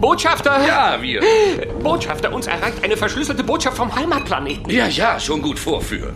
[0.00, 0.66] Botschafter!
[0.66, 1.20] Ja, wir.
[1.82, 4.70] Botschafter, uns erreicht eine verschlüsselte Botschaft vom Heimatplaneten.
[4.70, 6.14] Ja, ja, schon gut vorführen.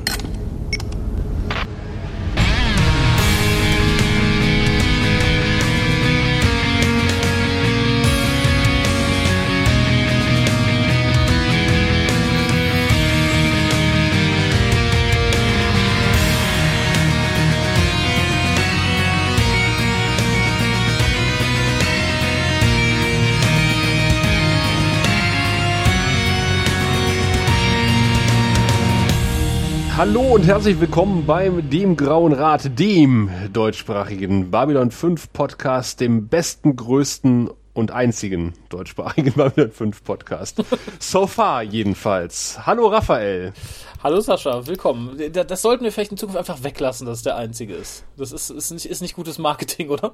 [30.07, 36.77] Hallo und herzlich willkommen beim Dem Grauen Rat, dem deutschsprachigen Babylon 5 Podcast, dem besten,
[36.77, 40.63] größten und einzigen deutschsprachigen Babylon 5 Podcast.
[40.99, 42.67] so far jedenfalls.
[42.67, 43.55] Hallo Raphael.
[44.03, 45.19] Hallo Sascha, willkommen.
[45.33, 48.05] Das sollten wir vielleicht in Zukunft einfach weglassen, dass es der einzige ist.
[48.19, 50.13] Das ist, ist, nicht, ist nicht gutes Marketing, oder?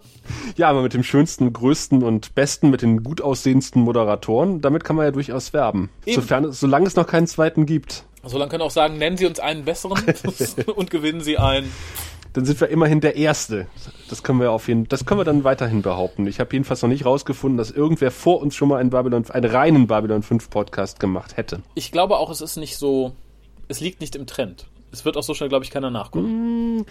[0.57, 4.95] Ja, aber mit dem schönsten, größten und besten, mit den gut aussehendsten Moderatoren, damit kann
[4.95, 5.91] man ja durchaus werben.
[6.07, 8.05] Sofern, solange es noch keinen zweiten gibt.
[8.23, 10.03] So, dann können wir auch sagen, nennen Sie uns einen besseren
[10.75, 11.73] und gewinnen Sie einen.
[12.33, 13.67] Dann sind wir immerhin der Erste.
[14.09, 16.27] Das können wir auf jeden, das können wir dann weiterhin behaupten.
[16.27, 19.51] Ich habe jedenfalls noch nicht rausgefunden, dass irgendwer vor uns schon mal einen Babylon, einen
[19.51, 21.61] reinen Babylon 5 Podcast gemacht hätte.
[21.75, 23.13] Ich glaube auch, es ist nicht so,
[23.69, 24.67] es liegt nicht im Trend.
[24.93, 26.85] Es wird auch so schnell, glaube ich, keiner nachgucken.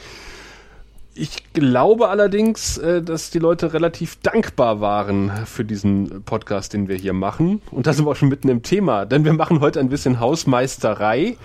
[1.20, 6.96] Ich glaube allerdings, äh, dass die Leute relativ dankbar waren für diesen Podcast, den wir
[6.96, 7.62] hier machen.
[7.72, 10.22] Und da sind wir auch schon mitten im Thema, denn wir machen heute ein bisschen
[10.22, 11.36] Hausmeisterei.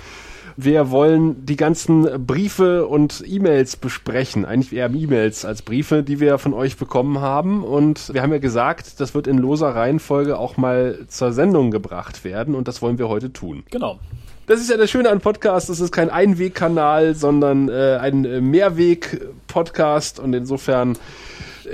[0.56, 6.38] Wir wollen die ganzen Briefe und E-Mails besprechen, eigentlich eher E-Mails als Briefe, die wir
[6.38, 7.64] von euch bekommen haben.
[7.64, 12.22] Und wir haben ja gesagt, das wird in loser Reihenfolge auch mal zur Sendung gebracht
[12.22, 13.64] werden und das wollen wir heute tun.
[13.72, 13.98] Genau.
[14.47, 18.42] Das ist ja das Schöne an Podcasts, es ist kein Einwegkanal, sondern äh, ein äh,
[18.42, 20.98] Mehrweg-Podcast und insofern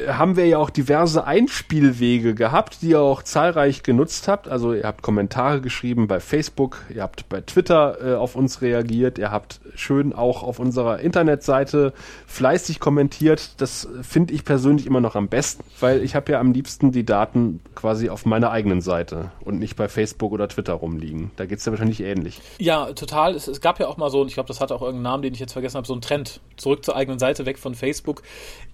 [0.08, 4.48] haben wir ja auch diverse Einspielwege gehabt, die ihr auch zahlreich genutzt habt.
[4.48, 9.18] Also ihr habt Kommentare geschrieben bei Facebook, ihr habt bei Twitter äh, auf uns reagiert,
[9.18, 11.92] ihr habt schön auch auf unserer Internetseite
[12.26, 13.60] fleißig kommentiert.
[13.60, 17.04] Das finde ich persönlich immer noch am besten, weil ich habe ja am liebsten die
[17.04, 21.30] Daten quasi auf meiner eigenen Seite und nicht bei Facebook oder Twitter rumliegen.
[21.36, 22.40] Da geht's ja wahrscheinlich ähnlich.
[22.58, 23.34] Ja, total.
[23.34, 25.22] Es, es gab ja auch mal so, und ich glaube, das hatte auch irgendeinen Namen,
[25.22, 26.40] den ich jetzt vergessen habe, so ein Trend.
[26.56, 28.22] Zurück zur eigenen Seite, weg von Facebook.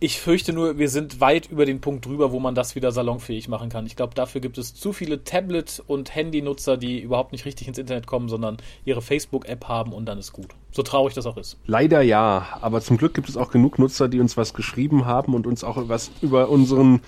[0.00, 3.49] Ich fürchte nur, wir sind weit über den Punkt drüber, wo man das wieder salonfähig
[3.49, 3.87] machen kann.
[3.87, 7.78] Ich glaube, dafür gibt es zu viele Tablet- und Handynutzer, die überhaupt nicht richtig ins
[7.78, 10.49] Internet kommen, sondern ihre Facebook-App haben und dann ist gut.
[10.71, 11.56] So traurig das auch ist.
[11.67, 15.34] Leider ja, aber zum Glück gibt es auch genug Nutzer, die uns was geschrieben haben
[15.34, 17.00] und uns auch was über unseren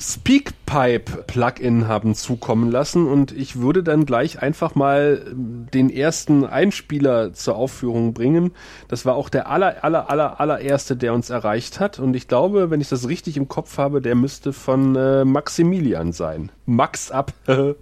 [0.00, 7.56] Speakpipe-Plugin haben zukommen lassen und ich würde dann gleich einfach mal den ersten Einspieler zur
[7.56, 8.52] Aufführung bringen.
[8.88, 12.70] Das war auch der aller, aller, aller, allererste, der uns erreicht hat und ich glaube,
[12.70, 16.50] wenn ich das richtig im Kopf habe, der müsste von äh, Maximilian sein.
[16.64, 17.34] Max ab.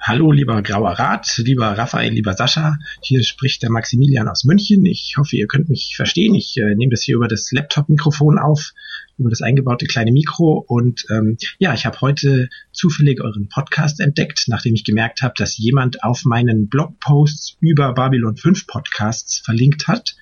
[0.00, 2.76] Hallo, lieber Grauer Rat, lieber Raphael, lieber Sascha.
[3.00, 4.84] Hier spricht der Maximilian aus München.
[4.84, 6.34] Ich hoffe, ihr könnt mich verstehen.
[6.34, 8.72] Ich äh, nehme das hier über das Laptop-Mikrofon auf,
[9.18, 10.64] über das eingebaute kleine Mikro.
[10.66, 15.56] Und ähm, ja, ich habe heute zufällig euren Podcast entdeckt, nachdem ich gemerkt habe, dass
[15.56, 20.16] jemand auf meinen Blogposts über Babylon 5 Podcasts verlinkt hat.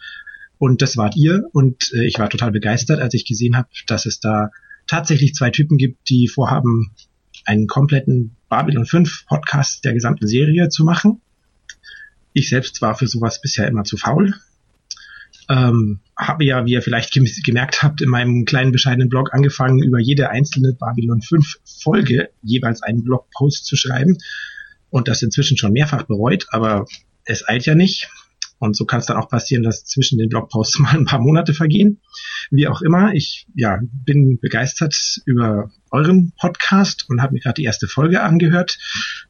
[0.59, 1.45] Und das wart ihr.
[1.53, 4.51] Und äh, ich war total begeistert, als ich gesehen habe, dass es da
[4.87, 6.93] tatsächlich zwei Typen gibt, die vorhaben,
[7.47, 11.21] einen kompletten Babylon 5 Podcast der gesamten Serie zu machen.
[12.33, 14.35] Ich selbst war für sowas bisher immer zu faul.
[15.51, 17.13] Ähm, habe ja, wie ihr vielleicht
[17.45, 22.83] gemerkt habt, in meinem kleinen bescheidenen Blog angefangen, über jede einzelne Babylon 5 Folge jeweils
[22.83, 24.17] einen Blogpost zu schreiben
[24.91, 26.87] und das inzwischen schon mehrfach bereut, aber
[27.25, 28.09] es eilt ja nicht.
[28.65, 31.53] Und so kann es dann auch passieren, dass zwischen den Blogposts mal ein paar Monate
[31.53, 32.01] vergehen.
[32.51, 37.65] Wie auch immer, ich ja, bin begeistert über euren Podcast und habe mir gerade die
[37.65, 38.79] erste Folge angehört.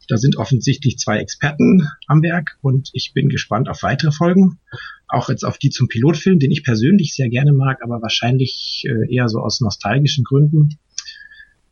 [0.06, 4.60] Da sind offensichtlich zwei Experten am Werk und ich bin gespannt auf weitere Folgen.
[5.08, 9.12] Auch jetzt auf die zum Pilotfilm, den ich persönlich sehr gerne mag, aber wahrscheinlich äh,
[9.12, 10.78] eher so aus nostalgischen Gründen.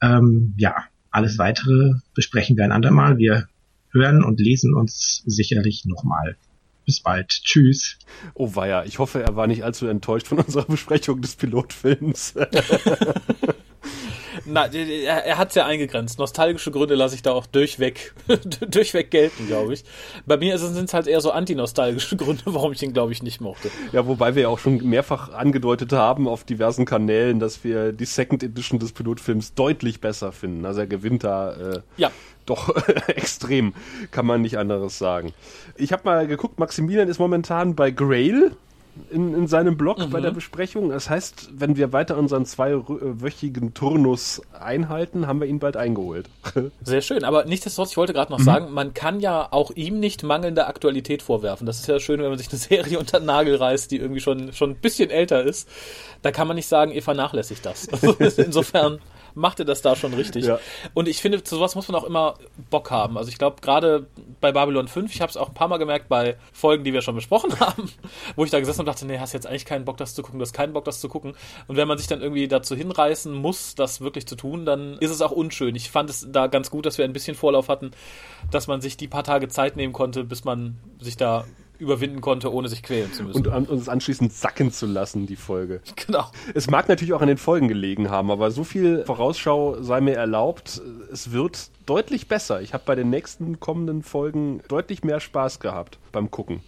[0.03, 3.19] Ähm, ja, alles weitere besprechen wir ein andermal.
[3.19, 3.47] Wir
[3.92, 6.36] hören und lesen uns sicherlich nochmal.
[6.84, 7.29] Bis bald.
[7.29, 7.99] Tschüss.
[8.34, 12.34] Oh weia, ich hoffe, er war nicht allzu enttäuscht von unserer Besprechung des Pilotfilms.
[14.44, 16.18] Na, er, hat es ja eingegrenzt.
[16.18, 18.15] Nostalgische Gründe lasse ich da auch durchweg,
[18.71, 19.84] durchweg gelten, glaube ich.
[20.27, 23.41] Bei mir sind es halt eher so antinostalgische Gründe, warum ich ihn, glaube ich, nicht
[23.41, 23.71] mochte.
[23.92, 28.04] Ja, wobei wir ja auch schon mehrfach angedeutet haben auf diversen Kanälen, dass wir die
[28.04, 30.65] Second Edition des Pilotfilms deutlich besser finden.
[30.65, 32.10] Also er gewinnt da äh, Ja,
[32.47, 32.74] doch
[33.06, 33.74] extrem,
[34.10, 35.33] kann man nicht anderes sagen.
[35.77, 38.53] Ich habe mal geguckt, Maximilian ist momentan bei Grail.
[39.10, 40.10] In, in seinem Blog mhm.
[40.10, 40.91] bei der Besprechung.
[40.91, 46.28] Das heißt, wenn wir weiter unseren zweiwöchigen Turnus einhalten, haben wir ihn bald eingeholt.
[46.83, 48.44] Sehr schön, aber nichtsdestotrotz, ich wollte gerade noch mhm.
[48.44, 51.66] sagen, man kann ja auch ihm nicht mangelnde Aktualität vorwerfen.
[51.66, 54.21] Das ist ja schön, wenn man sich eine Serie unter den Nagel reißt, die irgendwie
[54.21, 55.68] schon, schon ein bisschen älter ist.
[56.21, 57.88] Da kann man nicht sagen, ihr vernachlässigt das.
[57.88, 58.12] Also
[58.42, 58.98] insofern
[59.34, 60.45] macht er das da schon richtig.
[60.45, 60.59] Ja.
[60.95, 62.34] Und ich finde, zu sowas muss man auch immer
[62.71, 63.17] Bock haben.
[63.19, 64.07] Also ich glaube, gerade
[64.41, 67.03] bei Babylon 5, ich habe es auch ein paar Mal gemerkt bei Folgen, die wir
[67.03, 67.91] schon besprochen haben,
[68.37, 70.39] wo ich da gesessen und dachte, nee, hast jetzt eigentlich keinen Bock, das zu gucken,
[70.39, 71.34] du hast keinen Bock, das zu gucken.
[71.67, 75.11] Und wenn man sich dann irgendwie dazu hinreißen muss, das wirklich zu tun, dann ist
[75.11, 75.75] es auch unschön.
[75.75, 77.93] Ich fand es da ganz gut, dass wir ein bisschen Vorlauf hatten,
[78.51, 81.45] dass man sich die paar Tage Zeit nehmen konnte, bis man sich da
[81.83, 83.47] überwinden konnte, ohne sich quälen zu müssen.
[83.47, 85.81] Und uns anschließend sacken zu lassen, die Folge.
[86.07, 86.25] Genau.
[86.55, 90.17] Es mag natürlich auch an den Folgen gelegen haben, aber so viel Vorausschau sei mir
[90.17, 90.81] erlaubt,
[91.13, 92.63] es wird deutlich besser.
[92.63, 96.63] Ich habe bei den nächsten kommenden Folgen deutlich mehr Spaß gehabt beim Gucken.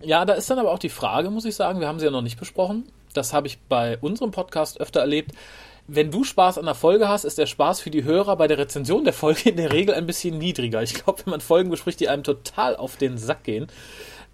[0.00, 2.10] Ja, da ist dann aber auch die Frage, muss ich sagen, wir haben sie ja
[2.10, 2.84] noch nicht besprochen.
[3.14, 5.32] Das habe ich bei unserem Podcast öfter erlebt
[5.88, 8.58] wenn du Spaß an der Folge hast, ist der Spaß für die Hörer bei der
[8.58, 10.82] Rezension der Folge in der Regel ein bisschen niedriger.
[10.82, 13.68] Ich glaube, wenn man Folgen bespricht, die einem total auf den Sack gehen,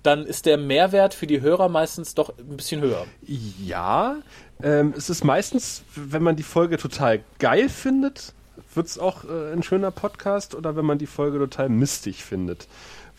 [0.03, 3.07] dann ist der Mehrwert für die Hörer meistens doch ein bisschen höher.
[3.23, 4.17] Ja,
[4.63, 8.35] ähm, es ist meistens, wenn man die Folge total geil findet,
[8.75, 12.67] wird es auch äh, ein schöner Podcast oder wenn man die Folge total mistig findet.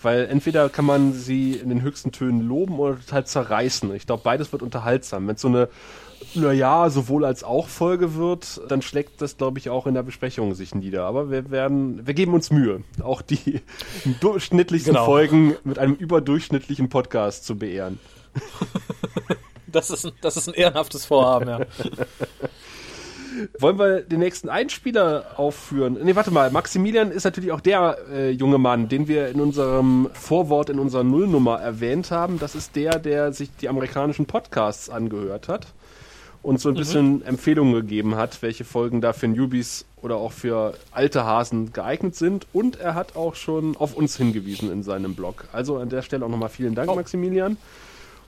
[0.01, 3.95] Weil entweder kann man sie in den höchsten Tönen loben oder total zerreißen.
[3.95, 5.27] Ich glaube, beides wird unterhaltsam.
[5.27, 5.69] Wenn so eine
[6.35, 10.53] naja, sowohl als auch Folge wird, dann schlägt das, glaube ich, auch in der Besprechung
[10.53, 11.05] sich nieder.
[11.05, 13.61] Aber wir werden, wir geben uns Mühe, auch die
[14.19, 15.05] durchschnittlichsten genau.
[15.05, 17.99] Folgen mit einem überdurchschnittlichen Podcast zu beehren.
[19.67, 21.59] das, ist ein, das ist ein ehrenhaftes Vorhaben, ja.
[23.59, 25.97] Wollen wir den nächsten Einspieler aufführen?
[26.01, 26.51] Nee, warte mal.
[26.51, 31.03] Maximilian ist natürlich auch der äh, junge Mann, den wir in unserem Vorwort, in unserer
[31.03, 32.39] Nullnummer erwähnt haben.
[32.39, 35.67] Das ist der, der sich die amerikanischen Podcasts angehört hat
[36.45, 36.77] und so ein mhm.
[36.77, 42.15] bisschen Empfehlungen gegeben hat, welche Folgen da für Newbies oder auch für alte Hasen geeignet
[42.15, 42.45] sind.
[42.53, 45.45] Und er hat auch schon auf uns hingewiesen in seinem Blog.
[45.51, 46.95] Also an der Stelle auch nochmal vielen Dank, oh.
[46.95, 47.57] Maximilian.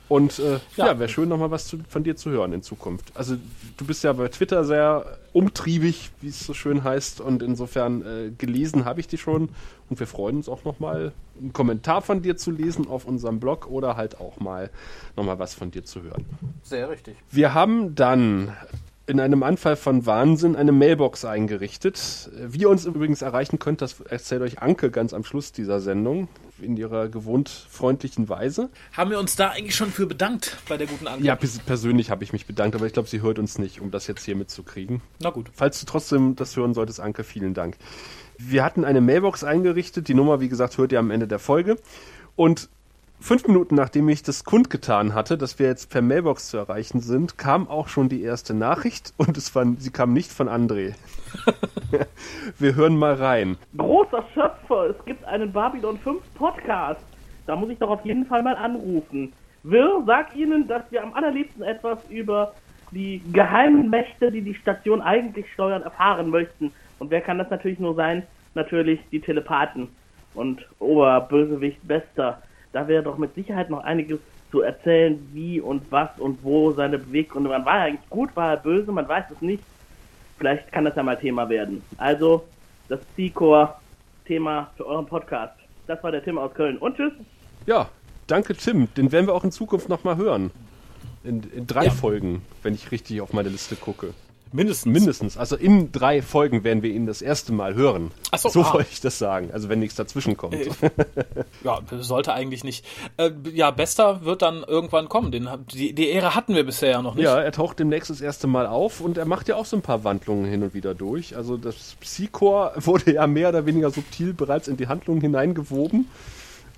[0.10, 3.12] Und äh, ja, ja wäre schön, nochmal was zu, von dir zu hören in Zukunft.
[3.14, 3.36] Also
[3.76, 7.20] du bist ja bei Twitter sehr umtriebig, wie es so schön heißt.
[7.20, 9.50] Und insofern äh, gelesen habe ich die schon.
[9.90, 13.68] Und wir freuen uns auch nochmal, einen Kommentar von dir zu lesen auf unserem Blog
[13.70, 14.70] oder halt auch mal
[15.16, 16.26] nochmal was von dir zu hören.
[16.64, 17.16] Sehr richtig.
[17.30, 18.54] Wir haben dann
[19.08, 22.30] in einem Anfall von Wahnsinn eine Mailbox eingerichtet.
[22.46, 26.28] Wie ihr uns übrigens erreichen könnt, das erzählt euch Anke ganz am Schluss dieser Sendung
[26.62, 28.70] in ihrer gewohnt freundlichen Weise.
[28.92, 31.24] Haben wir uns da eigentlich schon für bedankt bei der guten Antwort?
[31.24, 34.08] Ja, persönlich habe ich mich bedankt, aber ich glaube, sie hört uns nicht, um das
[34.08, 35.02] jetzt hier mitzukriegen.
[35.20, 35.50] Na gut.
[35.54, 37.78] Falls du trotzdem das hören solltest, Anke, vielen Dank.
[38.38, 40.10] Wir hatten eine Mailbox eingerichtet.
[40.10, 41.78] Die Nummer, wie gesagt, hört ihr am Ende der Folge.
[42.36, 42.70] Und
[43.20, 47.38] fünf Minuten nachdem ich das kundgetan hatte, dass wir jetzt per Mailbox zu erreichen sind,
[47.38, 50.96] kam auch schon die erste Nachricht und es war, sie kam nicht von André.
[52.60, 53.58] wir hören mal rein.
[53.76, 57.02] Großer Schöpfer, es gibt einen Babylon 5 Podcast.
[57.46, 59.34] Da muss ich doch auf jeden Fall mal anrufen.
[59.64, 62.54] Will sagt Ihnen, dass wir am allerliebsten etwas über
[62.92, 66.72] die geheimen Mächte, die die Station eigentlich steuern, erfahren möchten.
[67.00, 68.24] Und wer kann das natürlich nur sein?
[68.56, 69.90] Natürlich die Telepathen
[70.34, 72.42] und Oberbösewicht Bester
[72.78, 74.20] da wäre doch mit Sicherheit noch einiges
[74.52, 77.66] zu erzählen, wie und was und wo seine Beweggründe waren.
[77.66, 79.64] War er eigentlich gut, war er böse, man weiß es nicht.
[80.38, 81.82] Vielleicht kann das ja mal Thema werden.
[81.98, 82.46] Also,
[82.88, 85.56] das Psychor-Thema für euren Podcast.
[85.88, 86.78] Das war der Tim aus Köln.
[86.78, 87.14] Und tschüss.
[87.66, 87.90] Ja,
[88.28, 88.94] danke Tim.
[88.94, 90.52] Den werden wir auch in Zukunft nochmal hören.
[91.24, 91.90] In, in drei ja.
[91.90, 94.14] Folgen, wenn ich richtig auf meine Liste gucke.
[94.52, 94.94] Mindestens.
[94.94, 95.38] Mindestens.
[95.38, 98.12] Also in drei Folgen werden wir ihn das erste Mal hören.
[98.32, 98.74] Ach so, so ah.
[98.74, 99.50] wollte ich das sagen.
[99.52, 100.56] Also wenn nichts dazwischen kommt.
[100.56, 100.70] Äh,
[101.64, 102.86] ja, sollte eigentlich nicht.
[103.18, 105.32] Äh, ja, Bester wird dann irgendwann kommen.
[105.32, 107.24] Den, die, die Ehre hatten wir bisher ja noch nicht.
[107.26, 109.82] Ja, er taucht demnächst das erste Mal auf und er macht ja auch so ein
[109.82, 111.36] paar Wandlungen hin und wieder durch.
[111.36, 116.08] Also das Psychor wurde ja mehr oder weniger subtil bereits in die Handlung hineingewoben.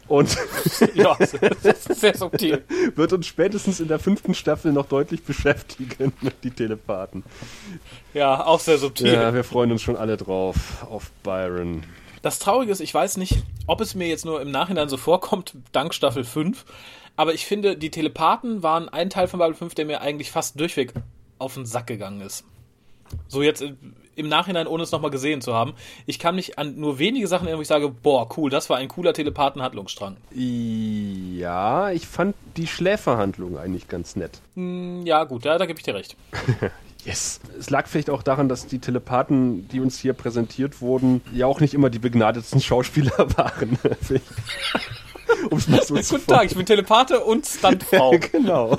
[0.10, 0.36] Und
[0.96, 2.64] ja, sehr subtil.
[2.96, 6.12] Wird uns spätestens in der fünften Staffel noch deutlich beschäftigen,
[6.44, 7.24] die Telepathen.
[8.16, 9.14] Ja, auch sehr subtil.
[9.14, 11.84] Ja, wir freuen uns schon alle drauf, auf Byron.
[12.24, 15.54] Das Traurige ist, ich weiß nicht, ob es mir jetzt nur im Nachhinein so vorkommt,
[15.72, 16.66] dank Staffel 5,
[17.16, 20.60] aber ich finde, die Telepathen waren ein Teil von Babel 5, der mir eigentlich fast
[20.60, 20.94] durchweg
[21.38, 22.44] auf den Sack gegangen ist.
[23.28, 23.64] So jetzt
[24.20, 25.74] im Nachhinein, ohne es nochmal gesehen zu haben.
[26.06, 28.78] Ich kann mich an nur wenige Sachen erinnern, wo ich sage, boah, cool, das war
[28.78, 30.18] ein cooler Telepathen-Handlungsstrang.
[30.34, 34.42] Ja, ich fand die Schläferhandlung eigentlich ganz nett.
[34.56, 36.16] Hm, ja, gut, da, da gebe ich dir recht.
[37.06, 37.40] Yes.
[37.58, 41.62] Es lag vielleicht auch daran, dass die Telepathen, die uns hier präsentiert wurden, ja auch
[41.62, 43.80] nicht immer die begnadetsten Schauspieler waren.
[45.50, 48.16] Um's mal so Guten Tag, ich bin Telepathe und Stuntfrau.
[48.32, 48.78] genau.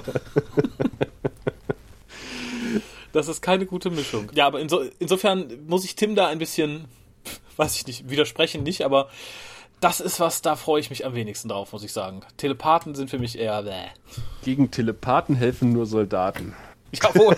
[3.13, 4.31] Das ist keine gute Mischung.
[4.35, 6.87] Ja, aber inso, insofern muss ich Tim da ein bisschen,
[7.57, 9.09] weiß ich nicht, widersprechen nicht, aber
[9.81, 12.21] das ist was, da freue ich mich am wenigsten drauf, muss ich sagen.
[12.37, 13.87] Telepathen sind für mich eher bäh.
[14.45, 16.55] Gegen Telepathen helfen nur Soldaten.
[16.93, 17.37] Jawohl.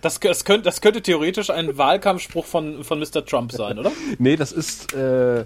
[0.00, 3.24] Das, das, könnte, das könnte theoretisch ein Wahlkampfspruch von, von Mr.
[3.24, 3.92] Trump sein, oder?
[4.18, 5.40] Nee, das ist, äh,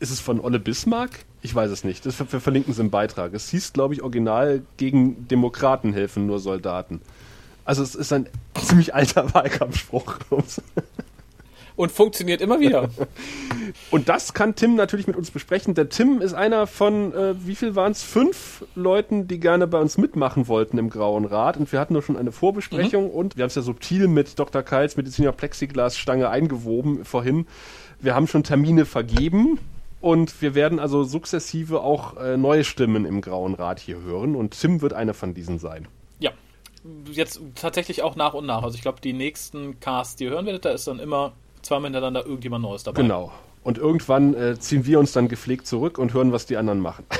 [0.00, 1.10] ist es von Olle Bismarck?
[1.42, 2.06] Ich weiß es nicht.
[2.06, 3.34] Das wir verlinken es im Beitrag.
[3.34, 7.00] Es hieß, glaube ich, original gegen Demokraten helfen nur Soldaten.
[7.66, 10.18] Also es ist ein ziemlich alter Wahlkampfspruch.
[11.74, 12.88] Und funktioniert immer wieder.
[13.90, 15.74] Und das kann Tim natürlich mit uns besprechen.
[15.74, 18.02] Der Tim ist einer von, äh, wie viel waren es?
[18.02, 21.58] Fünf Leuten, die gerne bei uns mitmachen wollten im Grauen Rat.
[21.58, 24.62] Und wir hatten nur schon eine Vorbesprechung und wir haben es ja subtil mit Dr.
[24.62, 27.46] Keils Mediziner Plexiglasstange eingewoben vorhin.
[28.00, 29.58] Wir haben schon Termine vergeben.
[30.00, 34.36] Und wir werden also sukzessive auch äh, neue Stimmen im Grauen Rat hier hören.
[34.36, 35.88] Und Tim wird einer von diesen sein.
[37.10, 38.62] Jetzt tatsächlich auch nach und nach.
[38.62, 41.88] Also ich glaube, die nächsten Casts, die ihr hören werdet, da ist dann immer zweimal
[41.88, 43.02] hintereinander irgendjemand Neues dabei.
[43.02, 43.32] Genau.
[43.62, 47.04] Und irgendwann äh, ziehen wir uns dann gepflegt zurück und hören, was die anderen machen.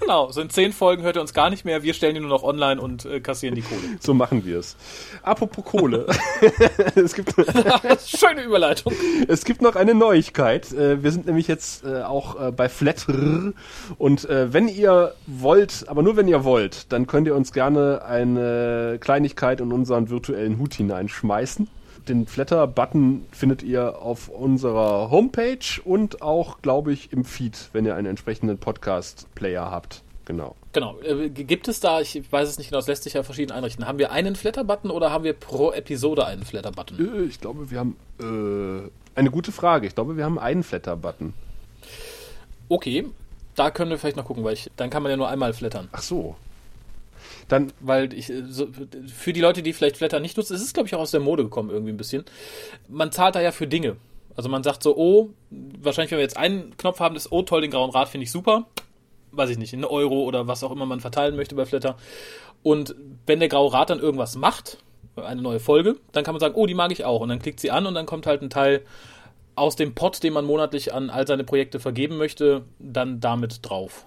[0.00, 1.82] Genau, so in zehn Folgen hört ihr uns gar nicht mehr.
[1.82, 3.80] Wir stellen die nur noch online und äh, kassieren die Kohle.
[4.00, 4.76] So machen wir es.
[5.22, 6.06] Apropos Kohle.
[6.94, 7.34] es, gibt,
[8.06, 8.92] Schöne Überleitung.
[9.28, 10.72] es gibt noch eine Neuigkeit.
[10.72, 13.52] Äh, Wir sind nämlich jetzt äh, auch äh, bei Flatter.
[13.98, 18.98] Und wenn ihr wollt, aber nur wenn ihr wollt, dann könnt ihr uns gerne eine
[19.00, 21.68] Kleinigkeit in unseren virtuellen Hut hineinschmeißen.
[22.10, 27.94] Den Flatter-Button findet ihr auf unserer Homepage und auch, glaube ich, im Feed, wenn ihr
[27.94, 30.02] einen entsprechenden Podcast-Player habt.
[30.24, 30.56] Genau.
[30.72, 30.98] Genau.
[31.02, 33.86] Äh, Gibt es da, ich weiß es nicht genau, es lässt sich ja verschieden einrichten.
[33.86, 36.98] Haben wir einen Flatter-Button oder haben wir pro Episode einen Flatter-Button?
[36.98, 39.86] Äh, Ich glaube, wir haben äh, eine gute Frage.
[39.86, 41.32] Ich glaube, wir haben einen Flatter-Button.
[42.68, 43.06] Okay,
[43.54, 45.88] da können wir vielleicht noch gucken, weil ich, dann kann man ja nur einmal flattern.
[45.92, 46.34] Ach so.
[47.50, 48.68] Dann Weil ich, äh, so,
[49.12, 51.20] für die Leute, die vielleicht Flatter nicht nutzen, es ist, glaube ich, auch aus der
[51.20, 52.24] Mode gekommen irgendwie ein bisschen.
[52.88, 53.96] Man zahlt da ja für Dinge.
[54.36, 57.62] Also man sagt so, oh, wahrscheinlich, wenn wir jetzt einen Knopf haben, das, oh toll,
[57.62, 58.68] den grauen Rad finde ich super.
[59.32, 61.96] Weiß ich nicht, in Euro oder was auch immer man verteilen möchte bei Flatter.
[62.62, 62.94] Und
[63.26, 64.78] wenn der graue Rad dann irgendwas macht,
[65.16, 67.20] eine neue Folge, dann kann man sagen, oh, die mag ich auch.
[67.20, 68.82] Und dann klickt sie an und dann kommt halt ein Teil
[69.56, 74.06] aus dem Pot, den man monatlich an all seine Projekte vergeben möchte, dann damit drauf.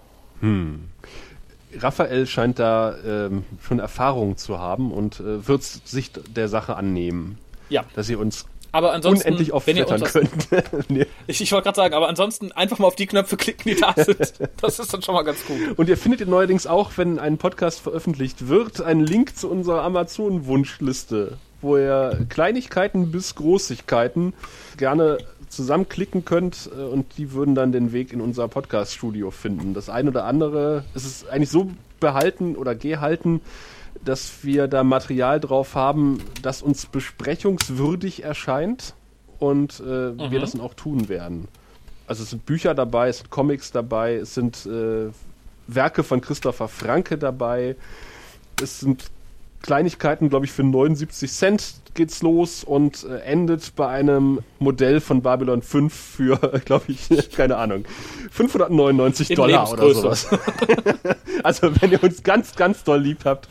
[1.78, 7.38] Raphael scheint da ähm, schon Erfahrung zu haben und äh, wird sich der Sache annehmen,
[7.68, 10.30] Ja, dass ihr uns aber ansonsten, unendlich oft wenn ihr uns könnt.
[10.88, 11.06] Nee.
[11.28, 13.94] ich, ich wollte gerade sagen, aber ansonsten einfach mal auf die Knöpfe klicken, die da
[13.96, 14.34] sind.
[14.60, 15.78] Das ist dann schon mal ganz gut.
[15.78, 21.38] Und ihr findet neuerdings auch, wenn ein Podcast veröffentlicht wird, einen Link zu unserer Amazon-Wunschliste,
[21.64, 24.34] wo ihr Kleinigkeiten bis Großigkeiten
[24.76, 25.18] gerne
[25.48, 29.74] zusammenklicken könnt äh, und die würden dann den Weg in unser Podcast-Studio finden.
[29.74, 33.40] Das eine oder andere, es ist eigentlich so behalten oder gehalten,
[34.04, 38.94] dass wir da Material drauf haben, das uns besprechungswürdig erscheint
[39.38, 41.48] und äh, wir das dann auch tun werden.
[42.06, 45.10] Also es sind Bücher dabei, es sind Comics dabei, es sind äh,
[45.66, 47.76] Werke von Christopher Franke dabei,
[48.62, 49.10] es sind
[49.64, 55.22] Kleinigkeiten, glaube ich, für 79 Cent geht's los und äh, endet bei einem Modell von
[55.22, 57.86] Babylon 5 für, glaube ich, keine Ahnung,
[58.30, 60.28] 599 In Dollar oder sowas.
[61.42, 63.48] also wenn ihr uns ganz, ganz doll lieb habt,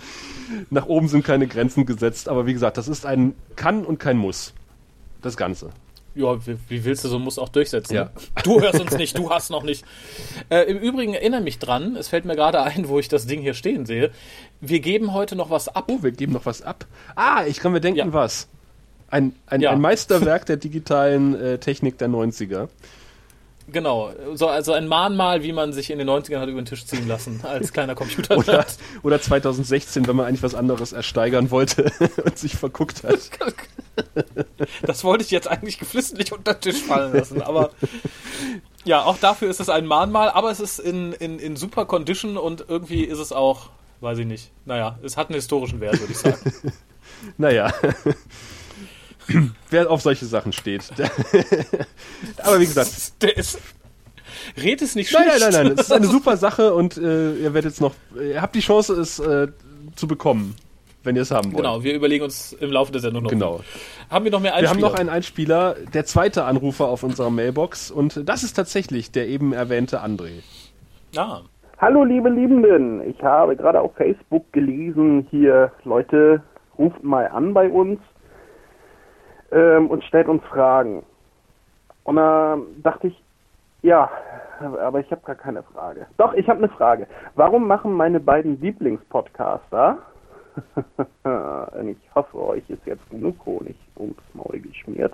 [0.70, 4.18] nach oben sind keine Grenzen gesetzt, aber wie gesagt, das ist ein Kann und kein
[4.18, 4.54] Muss.
[5.24, 5.72] Das Ganze.
[6.16, 7.96] Ja, wie, wie willst du so muss auch durchsetzen?
[7.96, 8.12] Ja.
[8.44, 9.84] Du hörst uns nicht, du hast noch nicht.
[10.50, 13.42] Äh, Im Übrigen erinnere mich dran, es fällt mir gerade ein, wo ich das Ding
[13.42, 14.12] hier stehen sehe.
[14.62, 15.86] Wir geben heute noch was ab.
[15.88, 16.86] Oh, wir geben noch was ab.
[17.16, 18.14] Ah, ich kann mir denken, Ja.
[18.14, 18.48] was.
[19.10, 19.72] Ein, ein, Ja.
[19.72, 22.68] ein Meisterwerk der digitalen äh, Technik der 90er.
[23.74, 26.86] Genau, so, also ein Mahnmal, wie man sich in den 90ern hat über den Tisch
[26.86, 28.38] ziehen lassen, als kleiner Computer.
[28.38, 28.66] Oder,
[29.02, 31.92] oder 2016, wenn man eigentlich was anderes ersteigern wollte
[32.24, 33.20] und sich verguckt hat.
[34.82, 37.70] Das wollte ich jetzt eigentlich geflissentlich unter den Tisch fallen lassen, aber
[38.86, 42.38] ja, auch dafür ist es ein Mahnmal, aber es ist in, in, in super Condition
[42.38, 43.70] und irgendwie ist es auch,
[44.02, 46.40] weiß ich nicht, naja, es hat einen historischen Wert, würde ich sagen.
[47.38, 47.72] Naja.
[49.70, 50.84] Wer auf solche Sachen steht.
[52.44, 53.60] Aber wie gesagt, Der ist.
[54.62, 55.40] Red es nicht nein, schlecht.
[55.42, 55.76] nein, nein, nein.
[55.78, 58.94] Es ist eine super Sache und äh, ihr werdet jetzt noch, ihr habt die Chance,
[59.00, 59.48] es äh,
[59.96, 60.56] zu bekommen,
[61.04, 61.58] wenn ihr es haben wollt.
[61.64, 63.30] Genau, wir überlegen uns im Laufe der Sendung noch.
[63.30, 63.62] Genau.
[64.10, 64.90] Haben wir noch mehr Wir haben Einspieler?
[64.90, 69.54] noch einen Einspieler, der zweite Anrufer auf unserer Mailbox und das ist tatsächlich der eben
[69.54, 70.42] erwähnte André.
[71.16, 71.42] Ah,
[71.80, 76.42] Hallo liebe Liebenden, ich habe gerade auf Facebook gelesen, hier Leute
[76.78, 78.00] ruft mal an bei uns
[79.54, 81.04] ähm, und stellt uns Fragen.
[82.04, 83.24] Und da dachte ich,
[83.82, 84.10] Ja,
[84.60, 86.08] aber ich habe gar keine Frage.
[86.18, 87.08] Doch, ich habe eine Frage.
[87.36, 89.98] Warum machen meine beiden Lieblingspodcaster,
[91.84, 95.14] ich hoffe, euch ist jetzt genug Honig ums Maul geschmiert,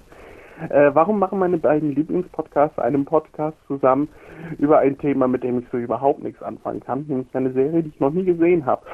[0.70, 4.10] äh, warum machen meine beiden Lieblingspodcaster einen Podcast zusammen
[4.58, 7.90] über ein Thema, mit dem ich so überhaupt nichts anfangen kann, nämlich eine Serie, die
[7.90, 8.86] ich noch nie gesehen habe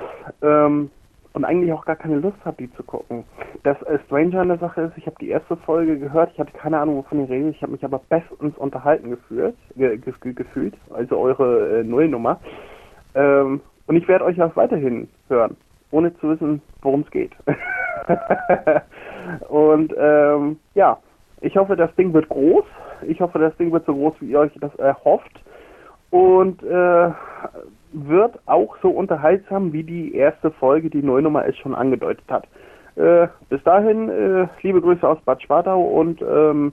[0.42, 0.92] ähm,
[1.36, 3.26] und eigentlich auch gar keine Lust habe, die zu gucken.
[3.64, 6.54] Das äh, Stranger an der Sache ist, ich habe die erste Folge gehört, ich hatte
[6.54, 10.76] keine Ahnung, wovon ihr redet, ich habe mich aber bestens unterhalten gefühlt, ge ge gefühlt,
[10.92, 12.40] also eure äh, Nullnummer.
[13.16, 15.58] Ähm, und ich werde euch auch weiterhin hören,
[15.92, 17.32] ohne zu wissen, worum es geht.
[19.50, 20.98] und ähm, ja,
[21.42, 22.64] ich hoffe, das Ding wird groß.
[23.08, 25.42] Ich hoffe, das Ding wird so groß, wie ihr euch das erhofft.
[26.16, 27.12] Und äh,
[27.92, 32.48] wird auch so unterhaltsam, wie die erste Folge, die Neunummer es schon angedeutet hat.
[32.96, 36.72] Äh, bis dahin, äh, liebe Grüße aus Bad Schwartau und ähm,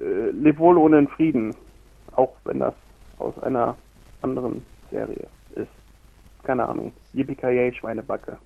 [0.00, 1.54] äh, leb wohl ohne den Frieden.
[2.16, 2.74] Auch wenn das
[3.20, 3.76] aus einer
[4.22, 5.70] anderen Serie ist.
[6.42, 6.92] Keine Ahnung.
[7.12, 7.36] Yippie
[7.72, 8.36] Schweinebacke.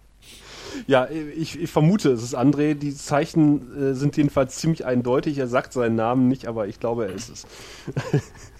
[0.86, 2.74] Ja, ich, ich, vermute, es ist André.
[2.74, 5.38] Die Zeichen äh, sind jedenfalls ziemlich eindeutig.
[5.38, 7.46] Er sagt seinen Namen nicht, aber ich glaube, er ist es.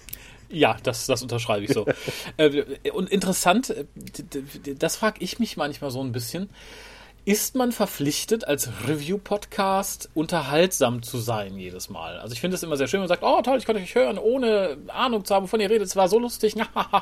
[0.51, 1.85] Ja, das, das unterschreibe ich so.
[2.37, 3.85] äh, und interessant, äh,
[4.77, 6.49] das frage ich mich manchmal so ein bisschen
[7.23, 12.17] ist man verpflichtet, als Review-Podcast unterhaltsam zu sein jedes Mal.
[12.17, 13.93] Also ich finde es immer sehr schön, wenn man sagt, oh toll, ich konnte euch
[13.93, 16.55] hören, ohne Ahnung zu haben, wovon ihr redet, es war so lustig.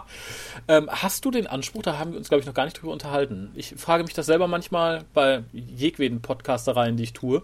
[0.68, 2.91] ähm, hast du den Anspruch, da haben wir uns, glaube ich, noch gar nicht drüber
[2.91, 3.51] unterhalten.
[3.56, 7.41] Ich frage mich das selber manchmal bei jedweden Podcastereien, die ich tue.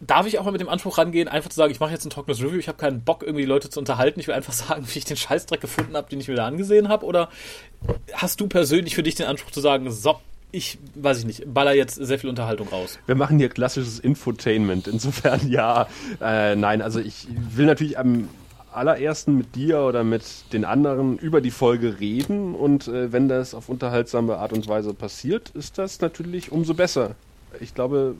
[0.00, 2.10] Darf ich auch mal mit dem Anspruch rangehen, einfach zu sagen, ich mache jetzt ein
[2.10, 4.86] trockenes Review, ich habe keinen Bock, irgendwie die Leute zu unterhalten, ich will einfach sagen,
[4.86, 7.06] wie ich den Scheißdreck gefunden habe, den ich mir da angesehen habe?
[7.06, 7.28] Oder
[8.12, 10.16] hast du persönlich für dich den Anspruch zu sagen, so,
[10.54, 12.98] ich weiß ich nicht, baller jetzt sehr viel Unterhaltung raus.
[13.06, 14.86] Wir machen hier klassisches Infotainment.
[14.86, 15.88] Insofern ja,
[16.20, 18.28] äh, nein, also ich will natürlich am
[18.72, 23.54] allerersten mit dir oder mit den anderen über die Folge reden und äh, wenn das
[23.54, 27.14] auf unterhaltsame Art und Weise passiert, ist das natürlich umso besser.
[27.60, 28.16] Ich glaube,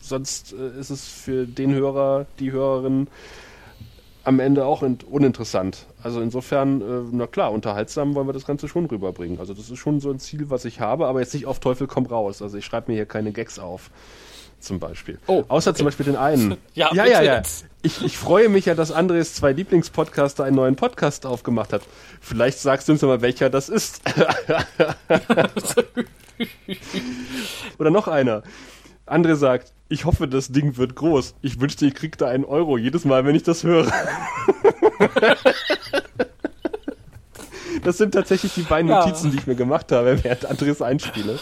[0.00, 3.08] sonst äh, ist es für den Hörer, die Hörerin
[4.24, 5.86] am Ende auch uninteressant.
[6.02, 9.38] Also insofern, äh, na klar, unterhaltsam wollen wir das Ganze schon rüberbringen.
[9.38, 11.86] Also das ist schon so ein Ziel, was ich habe, aber jetzt nicht auf Teufel
[11.86, 12.42] komm raus.
[12.42, 13.90] Also ich schreibe mir hier keine Gags auf.
[14.60, 15.18] Zum Beispiel.
[15.26, 15.78] Oh, Außer okay.
[15.78, 16.58] zum Beispiel den einen.
[16.74, 17.42] ja, ja, ja, ja.
[17.80, 21.80] Ich, ich freue mich ja, dass Andres zwei Lieblingspodcaster einen neuen Podcast aufgemacht hat.
[22.20, 24.02] Vielleicht sagst du uns mal, welcher das ist.
[27.78, 28.42] Oder noch einer.
[29.10, 31.34] André sagt, ich hoffe, das Ding wird groß.
[31.42, 33.92] Ich wünschte, ihr kriegt da einen Euro jedes Mal, wenn ich das höre.
[37.82, 39.00] das sind tatsächlich die beiden ja.
[39.00, 41.40] Notizen, die ich mir gemacht habe, während Andres einspiele.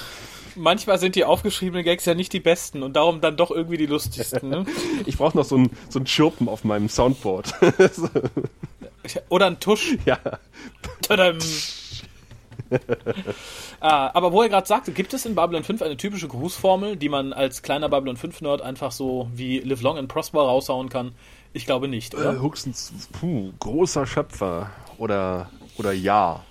[0.57, 3.87] Manchmal sind die aufgeschriebenen Gags ja nicht die besten und darum dann doch irgendwie die
[3.87, 4.49] lustigsten.
[4.49, 4.65] Ne?
[5.05, 7.55] Ich brauche noch so ein, so ein Chirpen auf meinem Soundboard.
[9.29, 9.97] Oder ein Tusch.
[10.05, 10.19] Ja.
[11.03, 11.39] Tadam.
[13.81, 17.09] ah, aber wo er gerade sagte, gibt es in Babylon 5 eine typische Grußformel, die
[17.09, 21.13] man als kleiner Babylon 5-Nerd einfach so wie Live Long and Prosper raushauen kann?
[21.53, 22.35] Ich glaube nicht, oder?
[22.35, 26.45] Äh, höchstens, puh, großer Schöpfer oder, oder Ja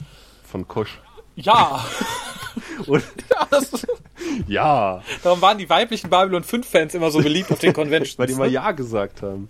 [0.44, 1.00] von Kusch.
[1.36, 1.86] Ja!
[2.88, 3.86] Und, ja, das,
[4.48, 5.02] ja.
[5.24, 8.18] Darum waren die weiblichen Babylon 5-Fans immer so beliebt auf den Conventions.
[8.18, 8.52] Weil die immer ne?
[8.52, 9.50] Ja gesagt haben.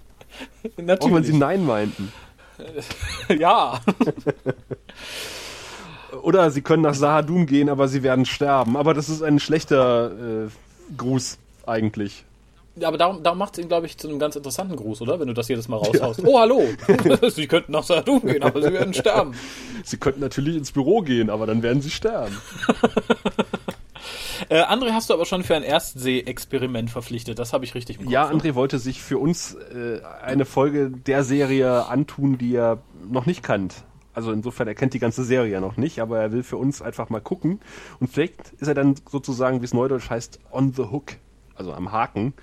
[0.77, 1.01] Natürlich.
[1.01, 2.11] Auch wenn sie Nein meinten.
[3.37, 3.79] ja.
[6.21, 8.77] Oder sie können nach Sahadum gehen, aber sie werden sterben.
[8.77, 10.49] Aber das ist ein schlechter äh,
[10.95, 12.23] Gruß eigentlich.
[12.79, 15.19] Ja, aber darum, darum macht es ihn, glaube ich, zu einem ganz interessanten Gruß, oder?
[15.19, 16.19] Wenn du das jedes Mal raushaust.
[16.21, 16.27] Ja.
[16.27, 16.61] Oh, hallo!
[17.29, 19.33] sie könnten nach Sahadum gehen, aber sie werden sterben.
[19.83, 22.35] Sie könnten natürlich ins Büro gehen, aber dann werden sie sterben.
[24.49, 28.09] Äh, André hast du aber schon für ein Erstsee-Experiment verpflichtet, das habe ich richtig im
[28.09, 32.77] Ja, André wollte sich für uns äh, eine Folge der Serie antun, die er
[33.09, 33.83] noch nicht kannt.
[34.17, 36.81] Also insofern, er kennt die ganze Serie ja noch nicht, aber er will für uns
[36.81, 37.59] einfach mal gucken.
[37.99, 41.17] Und vielleicht ist er dann sozusagen, wie es neudeutsch heißt, on the hook,
[41.53, 42.33] also am Haken.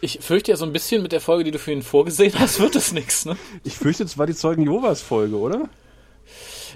[0.00, 2.60] Ich fürchte ja so ein bisschen mit der Folge, die du für ihn vorgesehen hast,
[2.60, 3.36] wird es nichts, ne?
[3.64, 5.68] Ich fürchte, es war die Zeugen Jehovas Folge, oder?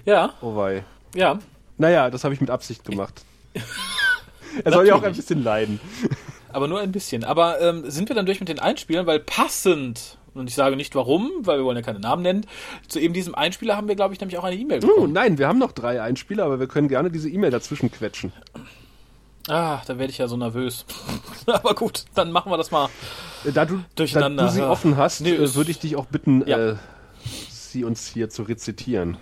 [0.05, 0.35] Ja.
[0.41, 0.83] Oh wei.
[1.15, 1.39] Ja.
[1.79, 3.23] Naja, das habe ich mit Absicht gemacht.
[4.65, 5.79] er soll ja auch ein bisschen leiden.
[6.49, 7.23] Aber nur ein bisschen.
[7.23, 10.95] Aber ähm, sind wir dann durch mit den Einspielern, weil passend und ich sage nicht
[10.95, 12.47] warum, weil wir wollen ja keine Namen nennen.
[12.89, 14.99] Zu eben diesem Einspieler haben wir, glaube ich, nämlich auch eine E-Mail bekommen.
[15.01, 18.33] Oh, nein, wir haben noch drei Einspieler, aber wir können gerne diese E-Mail dazwischen quetschen.
[19.49, 20.87] Ah, da werde ich ja so nervös.
[21.47, 22.89] aber gut, dann machen wir das mal
[23.45, 24.45] äh, da du, durcheinander.
[24.45, 26.71] Da du sie offen hast, nee, äh, würde ich dich auch bitten, ja.
[26.71, 26.77] äh,
[27.51, 29.19] sie uns hier zu rezitieren.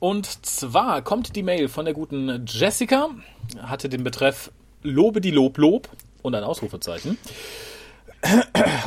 [0.00, 3.08] Und zwar kommt die Mail von der guten Jessica,
[3.60, 5.88] hatte den Betreff Lobe die Lob Lob
[6.22, 7.18] und ein Ausrufezeichen.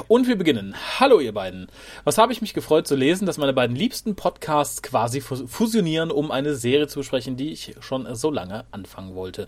[0.07, 0.75] Und wir beginnen.
[0.99, 1.67] Hallo ihr beiden.
[2.03, 6.31] Was habe ich mich gefreut zu lesen, dass meine beiden liebsten Podcasts quasi fusionieren, um
[6.31, 9.47] eine Serie zu besprechen, die ich schon so lange anfangen wollte.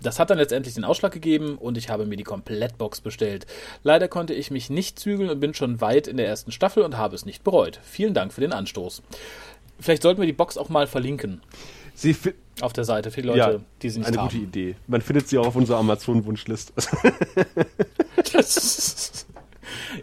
[0.00, 3.46] Das hat dann letztendlich den Ausschlag gegeben und ich habe mir die Komplettbox bestellt.
[3.82, 6.96] Leider konnte ich mich nicht zügeln und bin schon weit in der ersten Staffel und
[6.96, 7.78] habe es nicht bereut.
[7.82, 9.02] Vielen Dank für den Anstoß.
[9.78, 11.42] Vielleicht sollten wir die Box auch mal verlinken.
[12.00, 12.16] Sie
[12.62, 14.28] auf der Seite für die Leute, ja, die sie nicht eine haben.
[14.28, 14.74] gute Idee.
[14.86, 16.72] Man findet sie auch auf unserer Amazon-Wunschliste.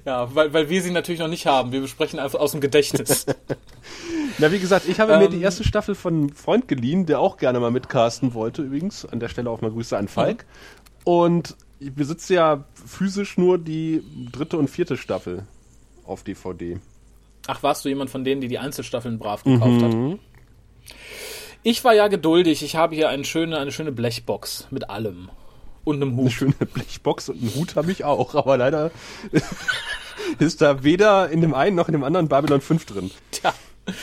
[0.05, 1.71] ja, weil, weil wir sie natürlich noch nicht haben.
[1.71, 3.25] Wir besprechen einfach aus dem Gedächtnis.
[4.37, 7.19] Na, wie gesagt, ich habe ähm, mir die erste Staffel von einem Freund geliehen, der
[7.19, 9.03] auch gerne mal mitcasten wollte, übrigens.
[9.03, 10.45] An der Stelle auch mal Grüße an Falk.
[10.45, 11.01] Mhm.
[11.03, 15.47] Und ich besitze ja physisch nur die dritte und vierte Staffel
[16.05, 16.79] auf DVD.
[17.47, 20.11] Ach, warst du jemand von denen, die die Einzelstaffeln brav gekauft mhm.
[20.11, 20.19] hat?
[21.69, 22.63] Ich war ja geduldig.
[22.63, 25.27] Ich habe hier eine schöne, eine schöne Blechbox mit allem.
[25.83, 26.21] Und einem Hut.
[26.21, 28.89] Eine schöne Blechbox und einen Hut habe ich auch, aber leider
[30.39, 33.11] ist da weder in dem einen noch in dem anderen Babylon 5 drin.
[33.31, 33.53] Tja.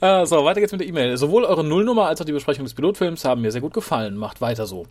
[0.00, 1.16] Äh, so, weiter geht's mit der E-Mail.
[1.16, 4.16] Sowohl eure Nullnummer als auch die Besprechung des Pilotfilms haben mir sehr gut gefallen.
[4.16, 4.86] Macht weiter so.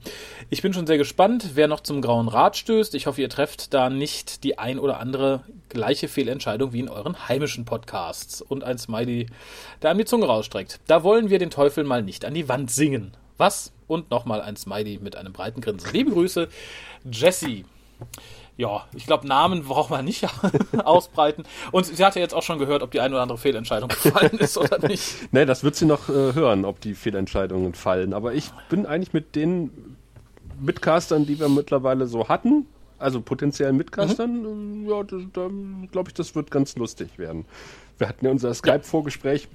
[0.50, 2.94] Ich bin schon sehr gespannt, wer noch zum Grauen Rad stößt.
[2.94, 7.30] Ich hoffe, ihr trefft da nicht die ein oder andere gleiche Fehlentscheidung wie in euren
[7.30, 8.42] heimischen Podcasts.
[8.42, 9.28] Und ein Smiley,
[9.82, 10.80] der einem die Zunge rausstreckt.
[10.88, 13.16] Da wollen wir den Teufel mal nicht an die Wand singen.
[13.38, 13.72] Was?
[13.88, 15.90] Und nochmal ein Smiley mit einem breiten Grinsen.
[15.94, 16.50] Liebe Grüße,
[17.10, 17.64] Jesse
[18.58, 20.28] ja, ich glaube, Namen braucht man nicht
[20.84, 21.44] ausbreiten.
[21.72, 24.40] Und sie hat ja jetzt auch schon gehört, ob die eine oder andere Fehlentscheidung gefallen
[24.40, 25.32] ist oder nicht.
[25.32, 28.14] nee, das wird sie noch äh, hören, ob die Fehlentscheidungen fallen.
[28.14, 29.96] Aber ich bin eigentlich mit den
[30.60, 32.66] Mitcastern, die wir mittlerweile so hatten,
[32.98, 34.90] also potenziellen Mitcastern, mhm.
[34.90, 35.50] ja, da
[35.92, 37.46] glaube ich, das wird ganz lustig werden.
[38.00, 39.48] Wir hatten ja unser Skype-Vorgespräch,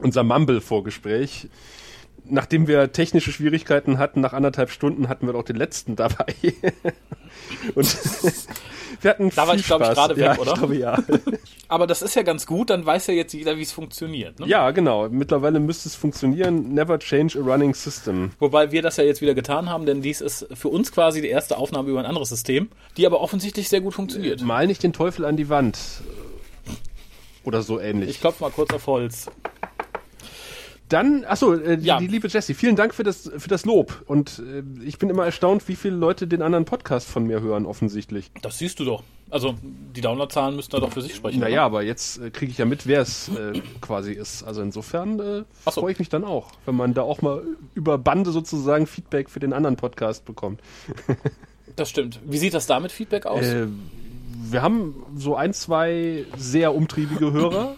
[0.00, 1.48] unser Mumble-Vorgespräch
[2.30, 6.34] nachdem wir technische Schwierigkeiten hatten, nach anderthalb Stunden hatten wir auch den letzten dabei.
[7.74, 7.86] Und
[9.00, 10.52] wir hatten Da war ich, glaube ich, gerade weg, ja, oder?
[10.52, 10.98] Ich glaube, ja.
[11.68, 14.40] Aber das ist ja ganz gut, dann weiß ja jetzt jeder, wie es funktioniert.
[14.40, 14.46] Ne?
[14.46, 15.08] Ja, genau.
[15.08, 16.72] Mittlerweile müsste es funktionieren.
[16.72, 18.30] Never change a running system.
[18.38, 21.28] Wobei wir das ja jetzt wieder getan haben, denn dies ist für uns quasi die
[21.28, 24.42] erste Aufnahme über ein anderes System, die aber offensichtlich sehr gut funktioniert.
[24.42, 25.78] Mal nicht den Teufel an die Wand.
[27.44, 28.10] Oder so ähnlich.
[28.10, 29.30] Ich klopfe mal kurz auf Holz.
[30.88, 31.98] Dann, achso, äh, ja.
[31.98, 34.02] die, die liebe Jessie, vielen Dank für das, für das Lob.
[34.06, 37.66] Und äh, ich bin immer erstaunt, wie viele Leute den anderen Podcast von mir hören,
[37.66, 38.30] offensichtlich.
[38.42, 39.02] Das siehst du doch.
[39.30, 41.40] Also die Downloadzahlen müssten da doch für sich sprechen.
[41.40, 44.42] Naja, aber jetzt äh, kriege ich ja mit, wer es äh, quasi ist.
[44.42, 45.80] Also insofern äh, so.
[45.82, 47.42] freue ich mich dann auch, wenn man da auch mal
[47.74, 50.62] über Bande sozusagen Feedback für den anderen Podcast bekommt.
[51.76, 52.20] das stimmt.
[52.24, 53.44] Wie sieht das da mit Feedback aus?
[53.44, 53.66] Äh,
[54.50, 57.76] wir haben so ein, zwei sehr umtriebige Hörer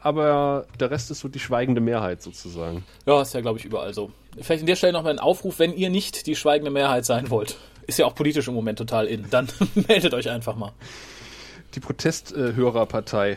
[0.00, 2.84] aber der Rest ist so die schweigende Mehrheit sozusagen.
[3.06, 4.10] Ja, ist ja, glaube ich, überall so.
[4.40, 7.30] Vielleicht an der Stelle noch mal ein Aufruf, wenn ihr nicht die schweigende Mehrheit sein
[7.30, 7.56] wollt.
[7.86, 9.28] Ist ja auch politisch im Moment total in.
[9.30, 9.48] Dann
[9.88, 10.72] meldet euch einfach mal.
[11.74, 13.36] Die Protesthörerpartei.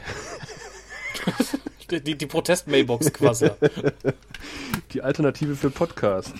[1.91, 3.49] die, die, die Protest-Mailbox quasi.
[4.93, 6.33] Die Alternative für Podcast.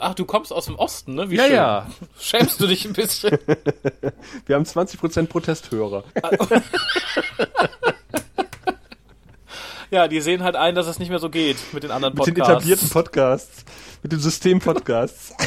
[0.00, 1.30] Ach, du kommst aus dem Osten, ne?
[1.30, 1.54] Wie ja, schön.
[1.54, 1.86] ja.
[2.18, 3.38] Schämst du dich ein bisschen?
[4.46, 6.04] Wir haben 20% Protesthörer.
[9.90, 12.38] Ja, die sehen halt ein, dass es nicht mehr so geht mit den anderen Podcasts.
[12.38, 13.64] Mit den etablierten Podcasts.
[14.02, 15.32] Mit den System-Podcasts.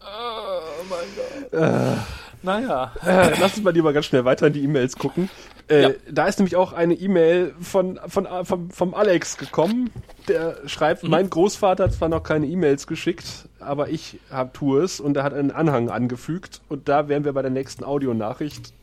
[0.00, 1.52] oh mein Gott.
[1.60, 1.96] Äh,
[2.42, 2.92] naja.
[3.04, 5.30] Äh, lass uns mal lieber ganz schnell weiter in die E-Mails gucken.
[5.68, 5.90] Äh, ja.
[6.10, 9.90] Da ist nämlich auch eine E-Mail von, von, vom, vom Alex gekommen.
[10.28, 11.10] Der schreibt, mhm.
[11.10, 15.22] mein Großvater hat zwar noch keine E-Mails geschickt, aber ich hab, tue es und er
[15.22, 16.60] hat einen Anhang angefügt.
[16.68, 18.74] Und da wären wir bei der nächsten Audionachricht.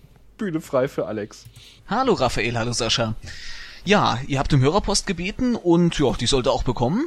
[0.42, 1.46] Bühne frei für Alex.
[1.88, 3.14] Hallo Raphael, hallo Sascha.
[3.86, 7.06] Ja, ihr habt um Hörerpost gebeten und ja, die sollte auch bekommen.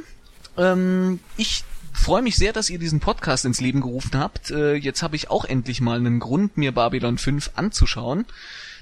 [0.57, 4.51] Ähm, ich freue mich sehr, dass ihr diesen Podcast ins Leben gerufen habt.
[4.51, 8.23] Äh, jetzt habe ich auch endlich mal einen Grund, mir Babylon 5 anzuschauen.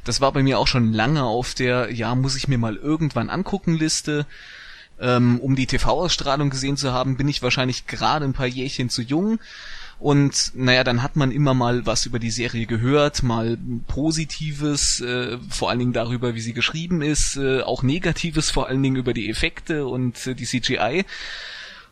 [0.04, 3.32] Das war bei mir auch schon lange auf der, ja, muss ich mir mal irgendwann
[3.32, 4.28] angucken Liste.
[5.00, 9.02] Ähm, um die TV-Ausstrahlung gesehen zu haben, bin ich wahrscheinlich gerade ein paar Jährchen zu
[9.02, 9.40] jung.
[10.04, 15.38] Und naja, dann hat man immer mal was über die Serie gehört, mal Positives, äh,
[15.50, 19.14] vor allen Dingen darüber, wie sie geschrieben ist, äh, auch Negatives, vor allen Dingen über
[19.14, 21.06] die Effekte und äh, die CGI.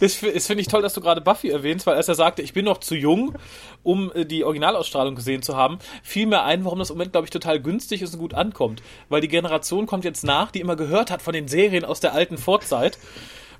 [0.00, 2.52] Das, das finde ich toll, dass du gerade Buffy erwähnst, weil als er sagte, ich
[2.52, 3.34] bin noch zu jung,
[3.82, 7.26] um äh, die Originalausstrahlung gesehen zu haben, fiel mir ein, warum das im Moment, glaube
[7.26, 8.82] ich, total günstig ist und gut ankommt.
[9.08, 12.12] Weil die Generation kommt jetzt nach, die immer gehört hat von den Serien aus der
[12.14, 12.98] alten Vorzeit.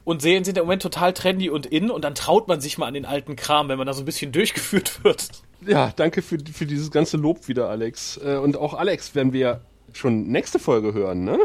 [0.05, 2.87] Und Serien sind im Moment total trendy und in und dann traut man sich mal
[2.87, 5.29] an den alten Kram, wenn man da so ein bisschen durchgeführt wird.
[5.67, 8.19] Ja, danke für, für dieses ganze Lob wieder, Alex.
[8.25, 9.61] Äh, Und auch Alex werden wir
[9.93, 11.39] schon nächste Folge hören, ne?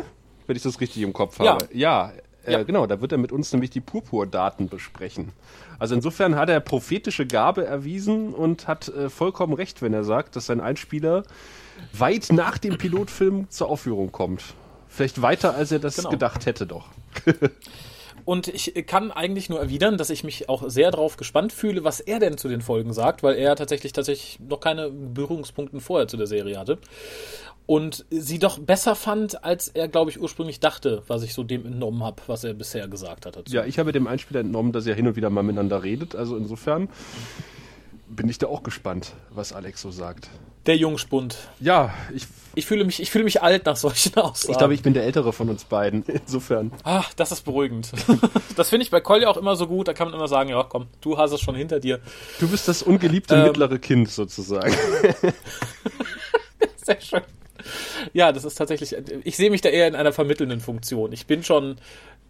[0.45, 1.53] Wenn ich das richtig im Kopf Ja.
[1.53, 1.67] habe.
[1.73, 2.11] Ja,
[2.45, 2.63] äh, Ja.
[2.63, 5.31] genau, da wird er mit uns nämlich die Purpur-Daten besprechen.
[5.79, 10.35] Also insofern hat er prophetische Gabe erwiesen und hat äh, vollkommen recht, wenn er sagt,
[10.35, 11.23] dass sein Einspieler
[11.91, 14.43] weit nach dem Pilotfilm zur Aufführung kommt.
[14.87, 16.09] Vielleicht weiter, als er das Genau.
[16.11, 16.85] gedacht hätte, doch.
[18.25, 21.99] Und ich kann eigentlich nur erwidern, dass ich mich auch sehr drauf gespannt fühle, was
[21.99, 26.15] er denn zu den Folgen sagt, weil er tatsächlich tatsächlich noch keine Berührungspunkte vorher zu
[26.15, 26.77] der Serie hatte.
[27.65, 31.65] Und sie doch besser fand, als er, glaube ich, ursprünglich dachte, was ich so dem
[31.65, 33.37] entnommen habe, was er bisher gesagt hat.
[33.37, 33.53] Dazu.
[33.55, 36.13] Ja, ich habe dem Einspieler entnommen, dass er hin und wieder mal miteinander redet.
[36.15, 36.89] Also insofern
[38.09, 40.29] bin ich da auch gespannt, was Alex so sagt.
[40.65, 41.37] Der Jungspund.
[41.59, 44.51] Ja, ich, Ich fühle mich, ich fühle mich alt nach solchen Aussagen.
[44.51, 46.03] ich glaube, ich bin der Ältere von uns beiden.
[46.07, 46.71] Insofern.
[46.83, 47.91] Ah, das ist beruhigend.
[48.57, 49.87] das finde ich bei Collier auch immer so gut.
[49.87, 51.99] Da kann man immer sagen, ja, komm, du hast es schon hinter dir.
[52.41, 53.43] Du bist das ungeliebte Ähm.
[53.43, 54.73] mittlere Kind sozusagen.
[56.85, 57.21] Sehr schön.
[58.13, 61.11] Ja, das ist tatsächlich, ich sehe mich da eher in einer vermittelnden Funktion.
[61.11, 61.77] Ich bin schon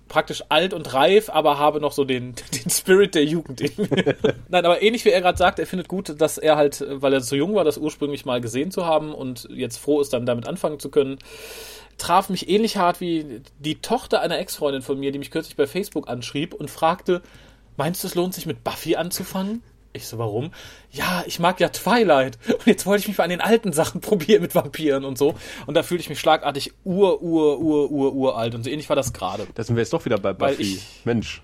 [0.08, 4.16] praktisch alt und reif, aber habe noch so den, den Spirit der Jugend in mir.
[4.50, 7.22] Nein, aber ähnlich wie er gerade sagt, er findet gut, dass er halt, weil er
[7.22, 10.48] so jung war, das ursprünglich mal gesehen zu haben und jetzt froh ist, dann damit
[10.48, 11.18] anfangen zu können,
[11.98, 15.68] traf mich ähnlich hart wie die Tochter einer Ex-Freundin von mir, die mich kürzlich bei
[15.68, 17.22] Facebook anschrieb und fragte,
[17.78, 19.64] meinst du, es lohnt sich mit Buffy anzufangen?
[19.96, 20.50] Ich so, warum?
[20.92, 22.40] Ja, ich mag ja Twilight.
[22.48, 25.36] Und jetzt wollte ich mich mal an den alten Sachen probieren mit Vampiren und so.
[25.68, 28.56] Und da fühlte ich mich schlagartig ur, ur, ur, ur, uralt.
[28.56, 29.46] Und so ähnlich war das gerade.
[29.54, 30.62] Da sind wir jetzt doch wieder bei Buffy.
[30.64, 31.44] ich- Mensch,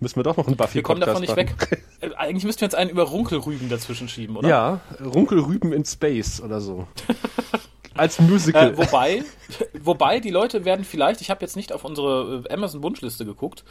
[0.00, 1.70] müssen wir doch noch einen Wir Buffy-Podcast kommen davon nicht machen.
[1.70, 1.82] weg.
[2.02, 4.48] Äh, Eigentlich müssten wir jetzt einen über Runkelrüben dazwischen schieben, oder?
[4.48, 6.86] Ja, Runkelrüben in Space oder so.
[8.00, 8.70] Als Musical.
[8.72, 9.24] Äh, wobei,
[9.78, 13.62] wobei, die Leute werden vielleicht, ich habe jetzt nicht auf unsere äh, Amazon-Wunschliste geguckt,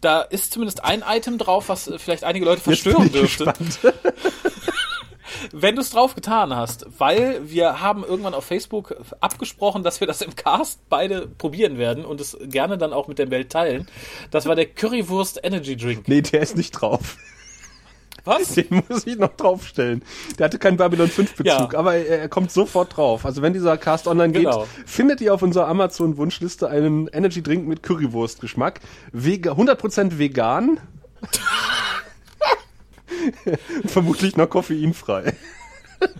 [0.00, 3.52] da ist zumindest ein Item drauf, was äh, vielleicht einige Leute verstören dürfte.
[5.52, 10.08] Wenn du es drauf getan hast, weil wir haben irgendwann auf Facebook abgesprochen, dass wir
[10.08, 13.86] das im Cast beide probieren werden und es gerne dann auch mit der Welt teilen.
[14.32, 16.08] Das war der Currywurst Energy Drink.
[16.08, 17.16] Nee, der ist nicht drauf.
[18.24, 18.48] Was?
[18.54, 20.02] Den muss ich noch draufstellen.
[20.38, 21.68] Der hatte keinen Babylon 5 Bezug, Ja.
[21.78, 23.24] aber er, er kommt sofort drauf.
[23.24, 24.66] Also wenn dieser Cast online geht, Genau.
[24.86, 28.80] findet ihr auf unserer Amazon Wunschliste einen Energy Drink mit Currywurst Geschmack.
[29.12, 30.78] Vega 100% vegan.
[33.86, 35.34] Vermutlich noch koffeinfrei.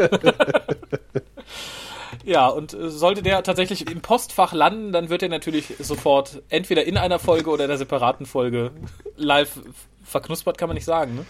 [2.24, 6.84] Ja, und äh, sollte der tatsächlich im Postfach landen, dann wird er natürlich sofort entweder
[6.84, 8.72] in einer Folge oder in einer separaten Folge
[9.16, 9.58] live
[10.04, 11.14] verknuspert, kann man nicht sagen.
[11.14, 11.24] Ne?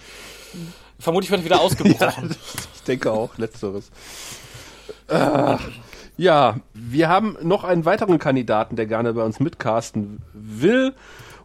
[0.98, 2.36] Vermutlich wird er wieder ausgebrochen.
[2.74, 3.90] Ich denke auch, letzteres.
[5.08, 5.56] Äh,
[6.16, 10.94] ja, wir haben noch einen weiteren Kandidaten, der gerne bei uns mitcasten will.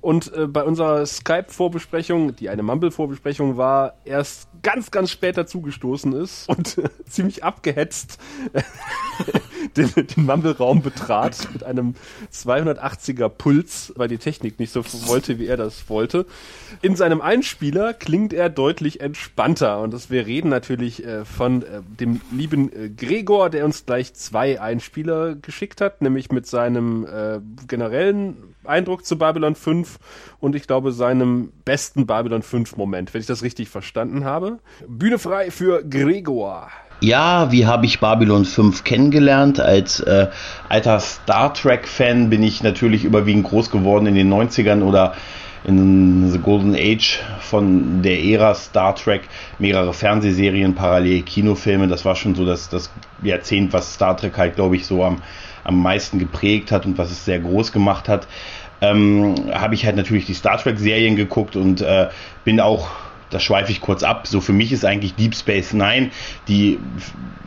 [0.06, 6.48] Und äh, bei unserer Skype-Vorbesprechung, die eine Mumble-Vorbesprechung war, erst ganz, ganz spät dazugestoßen ist
[6.48, 8.20] und äh, ziemlich abgehetzt
[9.76, 11.96] den, den Mumble-Raum betrat mit einem
[12.32, 16.28] 280er Puls, weil die Technik nicht so wollte, wie er das wollte.
[16.84, 21.82] In seinem Einspieler klingt er deutlich entspannter und das, wir reden natürlich äh, von äh,
[22.00, 27.40] dem lieben äh, Gregor, der uns gleich zwei Einspieler geschickt hat, nämlich mit seinem äh,
[27.68, 30.00] generellen Eindruck zu Babylon 5
[30.40, 34.60] und ich glaube seinem besten Babylon 5 Moment, wenn ich das richtig verstanden habe.
[34.88, 36.70] Bühne frei für Gregor.
[37.02, 39.60] Ja, wie habe ich Babylon 5 kennengelernt?
[39.60, 40.28] Als äh,
[40.70, 45.14] alter Star Trek-Fan bin ich natürlich überwiegend groß geworden in den 90ern oder
[45.66, 49.24] in The Golden Age von der Ära Star Trek,
[49.60, 51.88] mehrere Fernsehserien, parallel Kinofilme.
[51.88, 52.92] Das war schon so das, das
[53.24, 55.18] Jahrzehnt, was Star Trek halt, glaube ich, so am,
[55.66, 58.28] am meisten geprägt hat und was es sehr groß gemacht hat.
[58.82, 62.08] Ähm, habe ich halt natürlich die Star Trek-Serien geguckt und äh,
[62.44, 62.90] bin auch
[63.30, 64.28] das schweife ich kurz ab.
[64.28, 66.12] So für mich ist eigentlich Deep Space Nine
[66.48, 66.80] die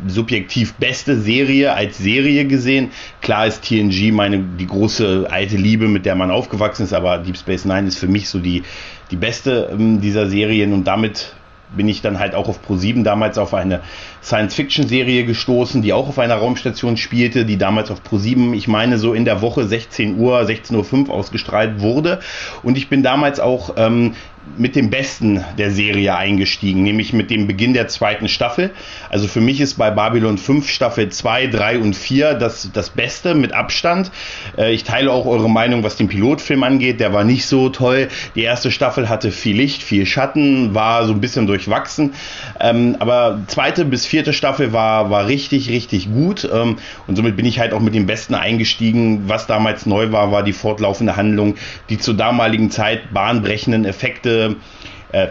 [0.07, 2.91] subjektiv beste Serie als Serie gesehen.
[3.21, 7.37] Klar ist TNG meine die große alte Liebe, mit der man aufgewachsen ist, aber Deep
[7.37, 8.65] Space Nine ist für mich so die
[9.11, 11.35] die beste ähm, dieser Serien und damit
[11.77, 13.81] bin ich dann halt auch auf Pro7 damals auf eine
[14.23, 19.15] Science-Fiction-Serie gestoßen, die auch auf einer Raumstation spielte, die damals auf Pro7, ich meine so
[19.15, 22.21] in der Woche 16 Uhr, 16.05 Uhr ausgestrahlt wurde.
[22.63, 24.15] Und ich bin damals auch ähm,
[24.57, 28.71] mit dem Besten der Serie eingestiegen, nämlich mit dem Beginn der zweiten Staffel.
[29.09, 33.35] Also für mich ist bei Babylon 5 Staffel 2, 3 und 4 das, das Beste
[33.35, 34.11] mit Abstand.
[34.57, 37.01] Äh, ich teile auch eure Meinung, was den Pilotfilm angeht.
[37.01, 38.09] Der war nicht so toll.
[38.35, 42.15] Die erste Staffel hatte viel Licht, viel Schatten, war so ein bisschen durchwachsen.
[42.61, 46.49] Ähm, aber zweite bis vierte Staffel war, war richtig, richtig gut.
[46.53, 49.29] Ähm, und somit bin ich halt auch mit dem Besten eingestiegen.
[49.29, 51.55] Was damals neu war, war die fortlaufende Handlung,
[51.91, 55.29] die zur damaligen Zeit bahnbrechenden Effekte äh,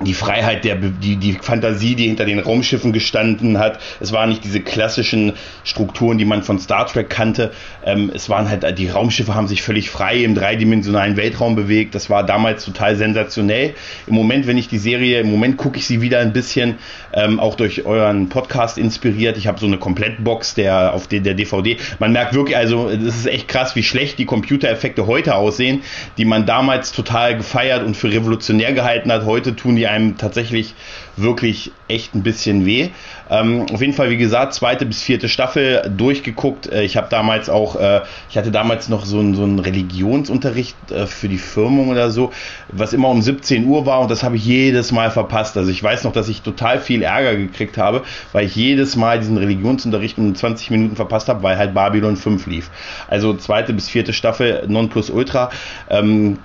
[0.00, 3.78] die Freiheit, der, die, die Fantasie, die hinter den Raumschiffen gestanden hat.
[4.00, 7.52] Es waren nicht diese klassischen Strukturen, die man von Star Trek kannte.
[7.84, 11.94] Ähm, es waren halt, die Raumschiffe haben sich völlig frei im dreidimensionalen Weltraum bewegt.
[11.94, 13.74] Das war damals total sensationell.
[14.06, 16.76] Im Moment, wenn ich die Serie, im Moment gucke ich sie wieder ein bisschen,
[17.12, 19.36] ähm, auch durch euren Podcast inspiriert.
[19.36, 21.76] Ich habe so eine Komplettbox der, auf der, der DVD.
[22.00, 25.82] Man merkt wirklich, also, es ist echt krass, wie schlecht die Computereffekte heute aussehen,
[26.18, 29.24] die man damals total gefeiert und für revolutionär gehalten hat.
[29.24, 30.74] Heute tun die die einem tatsächlich
[31.16, 32.88] wirklich echt ein bisschen weh.
[33.30, 36.72] Ähm, auf jeden Fall, wie gesagt, zweite bis vierte Staffel durchgeguckt.
[36.72, 40.76] Äh, ich habe damals auch, äh, ich hatte damals noch so, ein, so einen Religionsunterricht
[40.90, 42.32] äh, für die Firmung oder so,
[42.68, 45.56] was immer um 17 Uhr war und das habe ich jedes Mal verpasst.
[45.58, 49.18] Also ich weiß noch, dass ich total viel Ärger gekriegt habe, weil ich jedes Mal
[49.18, 52.70] diesen Religionsunterricht um 20 Minuten verpasst habe, weil halt Babylon 5 lief.
[53.08, 55.50] Also zweite bis vierte Staffel Nonplusultra.
[55.90, 56.38] Ähm,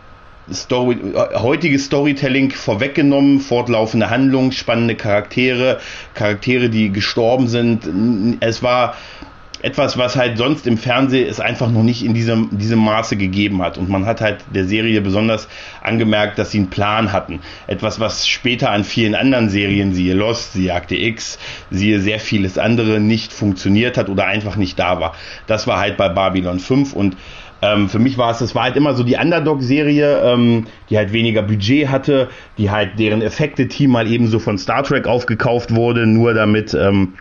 [0.53, 0.97] Story,
[1.35, 5.79] heutiges Storytelling vorweggenommen, fortlaufende Handlung, spannende Charaktere,
[6.13, 8.37] Charaktere, die gestorben sind.
[8.41, 8.95] Es war
[9.61, 13.61] etwas, was halt sonst im Fernsehen es einfach noch nicht in diesem, diesem Maße gegeben
[13.61, 13.77] hat.
[13.77, 15.47] Und man hat halt der Serie besonders
[15.81, 17.41] angemerkt, dass sie einen Plan hatten.
[17.67, 22.57] Etwas, was später an vielen anderen Serien, siehe Lost, siehe Akte X, siehe sehr vieles
[22.57, 25.13] andere, nicht funktioniert hat oder einfach nicht da war.
[25.47, 27.17] Das war halt bei Babylon 5 und
[27.61, 31.11] ähm, für mich war es, das war halt immer so die Underdog-Serie, ähm, die halt
[31.11, 36.33] weniger Budget hatte, die halt deren Effekte-Team mal ebenso von Star Trek aufgekauft wurde, nur
[36.33, 37.13] damit, ähm,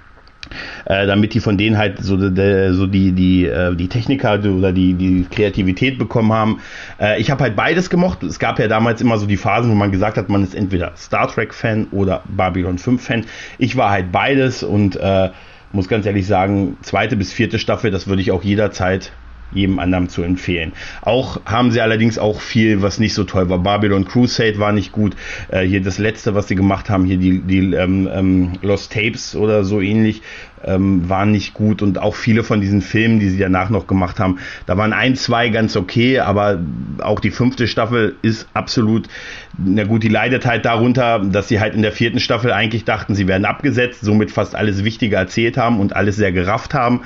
[0.87, 4.73] äh, damit die von denen halt so, de, so die, die, äh, die Techniker oder
[4.73, 6.61] die, die Kreativität bekommen haben.
[7.01, 8.23] Äh, ich habe halt beides gemocht.
[8.23, 10.93] Es gab ja damals immer so die Phasen, wo man gesagt hat, man ist entweder
[10.97, 13.27] Star Trek-Fan oder Babylon 5-Fan.
[13.59, 15.31] Ich war halt beides und äh,
[15.73, 19.13] muss ganz ehrlich sagen, zweite bis vierte Staffel, das würde ich auch jederzeit
[19.53, 20.73] jedem anderen zu empfehlen.
[21.03, 23.59] Auch haben sie allerdings auch viel, was nicht so toll war.
[23.59, 25.17] Babylon Crusade war nicht gut.
[25.49, 29.35] Äh, hier das letzte, was sie gemacht haben, hier die, die ähm, ähm, Lost Tapes
[29.35, 30.23] oder so ähnlich,
[30.65, 31.83] ähm, waren nicht gut.
[31.83, 35.17] Und auch viele von diesen Filmen, die sie danach noch gemacht haben, da waren ein,
[35.17, 36.61] zwei ganz okay, aber
[37.01, 39.09] auch die fünfte Staffel ist absolut,
[39.57, 43.15] na gut, die leidet halt darunter, dass sie halt in der vierten Staffel eigentlich dachten,
[43.15, 47.03] sie werden abgesetzt, somit fast alles Wichtige erzählt haben und alles sehr gerafft haben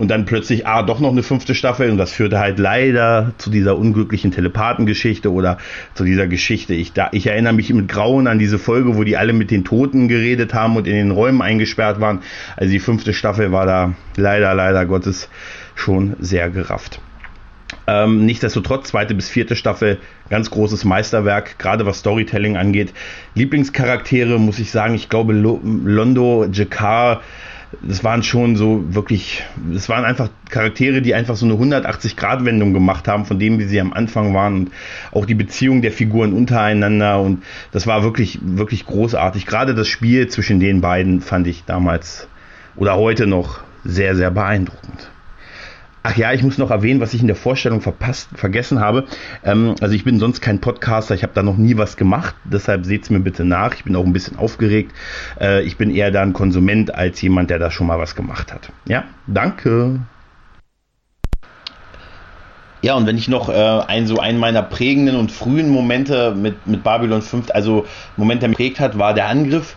[0.00, 3.50] und dann plötzlich, ah, doch noch eine fünfte Staffel und das führte halt leider zu
[3.50, 5.58] dieser unglücklichen Telepathengeschichte oder
[5.92, 6.72] zu dieser Geschichte.
[6.72, 9.62] Ich, da, ich erinnere mich mit Grauen an diese Folge, wo die alle mit den
[9.62, 12.20] Toten geredet haben und in den Räumen eingesperrt waren.
[12.56, 15.28] Also die fünfte Staffel war da leider, leider Gottes
[15.74, 16.98] schon sehr gerafft.
[17.86, 19.98] Ähm, nichtsdestotrotz, zweite bis vierte Staffel,
[20.30, 22.94] ganz großes Meisterwerk, gerade was Storytelling angeht.
[23.34, 27.20] Lieblingscharaktere, muss ich sagen, ich glaube, Londo, Jakar,
[27.82, 33.06] das waren schon so wirklich, das waren einfach Charaktere, die einfach so eine 180-Grad-Wendung gemacht
[33.06, 34.72] haben, von dem, wie sie am Anfang waren und
[35.12, 39.46] auch die Beziehung der Figuren untereinander und das war wirklich, wirklich großartig.
[39.46, 42.28] Gerade das Spiel zwischen den beiden fand ich damals
[42.76, 45.10] oder heute noch sehr, sehr beeindruckend.
[46.02, 49.04] Ach ja, ich muss noch erwähnen, was ich in der Vorstellung verpasst, vergessen habe.
[49.44, 52.86] Ähm, also ich bin sonst kein Podcaster, ich habe da noch nie was gemacht, deshalb
[52.86, 53.74] seht's mir bitte nach.
[53.74, 54.92] Ich bin auch ein bisschen aufgeregt.
[55.38, 58.50] Äh, ich bin eher da ein Konsument als jemand, der da schon mal was gemacht
[58.52, 58.70] hat.
[58.88, 60.00] Ja, danke.
[62.82, 66.66] Ja, und wenn ich noch äh, ein so einen meiner prägenden und frühen Momente mit,
[66.66, 67.84] mit Babylon 5, also
[68.16, 69.76] Moment, der mich prägt hat, war der Angriff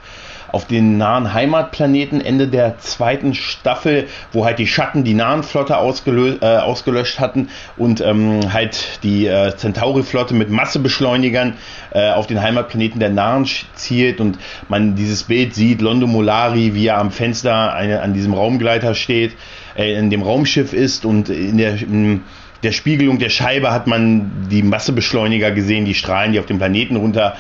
[0.54, 5.78] auf den nahen Heimatplaneten Ende der zweiten Staffel, wo halt die Schatten die nahen Flotte
[5.78, 11.56] ausgelö äh, ausgelöscht hatten und ähm, halt die äh, Centauri-Flotte mit Massebeschleunigern
[11.92, 14.38] äh, auf den Heimatplaneten der Nahen zielt und
[14.70, 19.36] man dieses Bild sieht, Londo Molari, wie er am Fenster eine, an diesem Raumgleiter steht,
[19.76, 22.22] äh, in dem Raumschiff ist und in der in
[22.62, 26.96] der Spiegelung der Scheibe hat man die Massebeschleuniger gesehen, die Strahlen, die auf dem Planeten
[26.96, 27.36] runter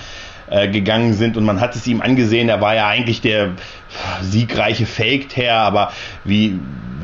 [0.50, 3.52] äh, gegangen sind und man hat es ihm angesehen, er war ja eigentlich der
[4.22, 5.91] siegreiche Feldherr, aber
[6.24, 6.60] wie,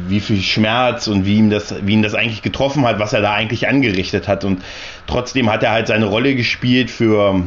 [0.08, 3.22] wie viel Schmerz und wie ihm das, wie ihn das eigentlich getroffen hat, was er
[3.22, 4.62] da eigentlich angerichtet hat und
[5.08, 7.44] trotzdem hat er halt seine Rolle gespielt für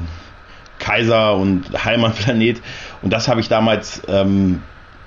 [0.78, 2.60] Kaiser und Heimatplanet
[3.02, 4.62] und das habe ich damals ähm,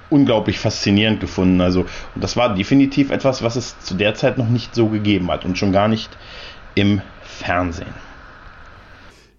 [0.09, 1.61] unglaublich faszinierend gefunden.
[1.61, 1.81] Also,
[2.13, 5.45] und das war definitiv etwas, was es zu der Zeit noch nicht so gegeben hat
[5.45, 6.15] und schon gar nicht
[6.75, 8.04] im Fernsehen.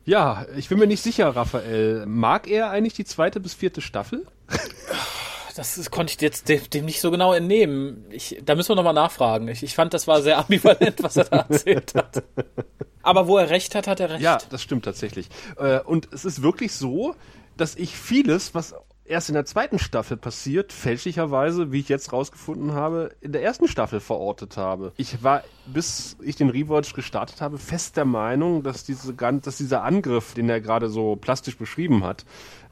[0.07, 2.07] Ja, ich bin mir nicht sicher, Raphael.
[2.07, 4.25] Mag er eigentlich die zweite bis vierte Staffel?
[5.57, 8.05] Das ist, konnte ich jetzt dem, dem, nicht so genau entnehmen.
[8.11, 9.49] Ich, da müssen wir nochmal nachfragen.
[9.49, 12.23] Ich, ich fand, das war sehr ambivalent, was er da erzählt hat.
[13.03, 14.21] Aber wo er recht hat, hat er recht.
[14.21, 15.29] Ja, das stimmt tatsächlich.
[15.57, 17.15] Äh, und es ist wirklich so,
[17.57, 18.75] dass ich vieles, was
[19.09, 23.69] erst in der zweiten Staffel passiert, fälschlicherweise, wie ich jetzt rausgefunden habe, in der ersten
[23.69, 24.93] Staffel verortet habe.
[24.97, 29.83] Ich war, bis ich den Rewatch gestartet habe, fest der Meinung, dass, diese, dass dieser
[29.83, 32.25] Angriff, den er gerade so plastisch beschrieben hat,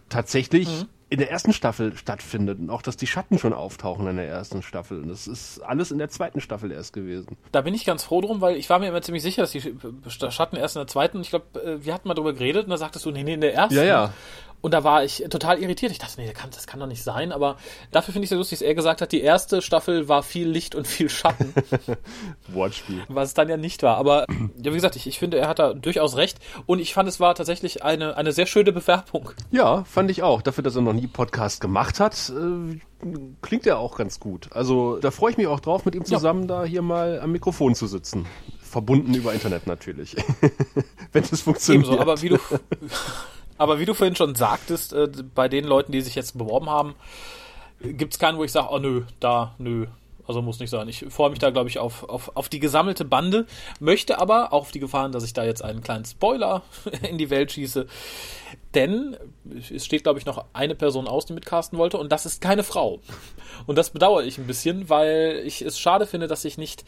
[0.08, 0.88] tatsächlich mhm.
[1.08, 4.62] in der ersten Staffel stattfindet und auch, dass die Schatten schon auftauchen in der ersten
[4.62, 5.00] Staffel.
[5.00, 7.36] Und das ist alles in der zweiten Staffel erst gewesen.
[7.52, 9.74] Da bin ich ganz froh drum, weil ich war mir immer ziemlich sicher, dass die
[10.08, 12.76] Schatten erst in der zweiten, ich glaube, äh, wir hatten mal drüber geredet und da
[12.76, 13.74] sagtest du, nee, nee, in der ersten.
[13.74, 14.12] Ja, ja.
[14.64, 15.92] Und da war ich total irritiert.
[15.92, 17.32] Ich dachte, nee, das kann, das kann doch nicht sein.
[17.32, 17.58] Aber
[17.90, 20.48] dafür finde ich es so lustig, dass er gesagt hat, die erste Staffel war viel
[20.48, 21.52] Licht und viel Schatten.
[22.48, 23.02] Wortspiel.
[23.08, 23.98] Was es dann ja nicht war.
[23.98, 24.24] Aber
[24.56, 26.38] ja, wie gesagt, ich, ich finde, er hat da durchaus recht.
[26.64, 29.32] Und ich fand, es war tatsächlich eine, eine sehr schöne Bewerbung.
[29.50, 30.40] Ja, fand ich auch.
[30.40, 32.78] Dafür, dass er noch nie Podcast gemacht hat, äh,
[33.42, 34.48] klingt er auch ganz gut.
[34.52, 36.60] Also da freue ich mich auch drauf, mit ihm zusammen ja.
[36.60, 38.24] da hier mal am Mikrofon zu sitzen.
[38.62, 40.16] Verbunden über Internet natürlich.
[41.12, 41.84] Wenn es funktioniert.
[41.84, 42.38] Ebenso, aber wie du.
[43.58, 46.94] Aber wie du vorhin schon sagtest, äh, bei den Leuten, die sich jetzt beworben haben,
[47.80, 49.86] gibt es keinen, wo ich sage, oh nö, da, nö.
[50.26, 50.88] Also muss nicht sein.
[50.88, 53.46] Ich freue mich da, glaube ich, auf, auf, auf die gesammelte Bande,
[53.78, 56.62] möchte aber auch auf die Gefahren, dass ich da jetzt einen kleinen Spoiler
[57.08, 57.86] in die Welt schieße.
[58.74, 59.18] Denn
[59.70, 62.64] es steht, glaube ich, noch eine Person aus, die mitcasten wollte, und das ist keine
[62.64, 63.00] Frau.
[63.66, 66.84] Und das bedauere ich ein bisschen, weil ich es schade finde, dass ich nicht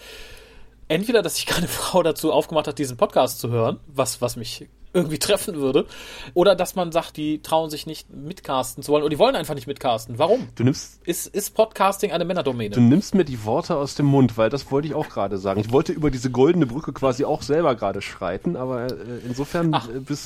[0.88, 4.66] entweder, dass sich keine Frau dazu aufgemacht hat, diesen Podcast zu hören, was, was mich
[4.96, 5.86] irgendwie treffen würde.
[6.34, 9.54] Oder dass man sagt, die trauen sich nicht mitcasten zu wollen oder die wollen einfach
[9.54, 10.18] nicht mitcasten.
[10.18, 10.48] Warum?
[10.54, 11.00] Du nimmst.
[11.06, 12.74] Ist, ist Podcasting eine Männerdomäne?
[12.74, 15.60] Du nimmst mir die Worte aus dem Mund, weil das wollte ich auch gerade sagen.
[15.60, 18.94] Ich wollte über diese goldene Brücke quasi auch selber gerade schreiten, aber äh,
[19.26, 19.70] insofern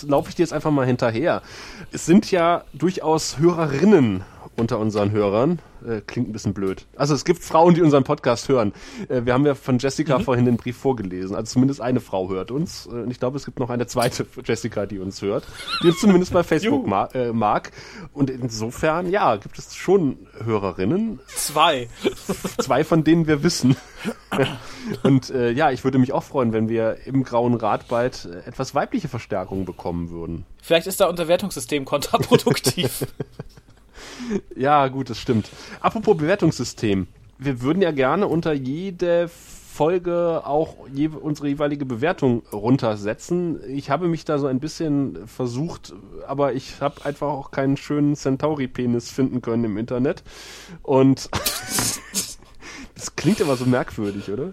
[0.07, 1.43] laufe ich dir jetzt einfach mal hinterher.
[1.91, 4.25] Es sind ja durchaus Hörerinnen
[4.61, 5.59] unter unseren Hörern.
[5.87, 6.87] Äh, klingt ein bisschen blöd.
[6.95, 8.73] Also es gibt Frauen, die unseren Podcast hören.
[9.09, 10.25] Äh, wir haben ja von Jessica mhm.
[10.25, 11.35] vorhin den Brief vorgelesen.
[11.35, 12.87] Also zumindest eine Frau hört uns.
[12.87, 15.45] Äh, und ich glaube, es gibt noch eine zweite Jessica, die uns hört.
[15.83, 17.73] Die uns zumindest bei Facebook ma äh, mag.
[18.13, 21.19] Und insofern, ja, gibt es schon Hörerinnen.
[21.29, 21.89] Zwei.
[22.59, 23.77] Zwei, von denen wir wissen.
[25.03, 28.75] und äh, ja, ich würde mich auch freuen, wenn wir im Grauen Rat bald etwas
[28.75, 30.45] weibliche Verstärkung bekommen würden.
[30.63, 33.07] Vielleicht ist da unser Wertungssystem kontraproduktiv.
[34.57, 35.51] ja, gut, das stimmt.
[35.81, 37.07] Apropos Bewertungssystem.
[37.39, 43.61] Wir würden ja gerne unter jede Folge auch je, unsere jeweilige Bewertung runtersetzen.
[43.67, 45.95] Ich habe mich da so ein bisschen versucht,
[46.27, 50.23] aber ich habe einfach auch keinen schönen Centauri-Penis finden können im Internet.
[50.83, 51.31] Und
[52.95, 54.53] das klingt aber so merkwürdig, oder?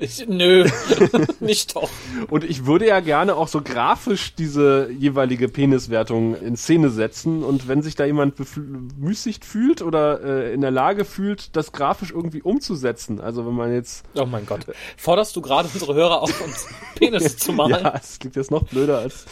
[0.00, 0.64] Ich, nö,
[1.40, 1.90] nicht doch.
[2.30, 7.42] Und ich würde ja gerne auch so grafisch diese jeweilige Peniswertung in Szene setzen.
[7.42, 12.12] Und wenn sich da jemand bemüßigt fühlt oder äh, in der Lage fühlt, das grafisch
[12.12, 14.04] irgendwie umzusetzen, also wenn man jetzt.
[14.14, 14.66] Oh mein Gott.
[14.96, 17.82] Forderst du gerade unsere Hörer auf, uns Penis zu malen?
[17.82, 19.24] Ja, es gibt jetzt noch blöder als.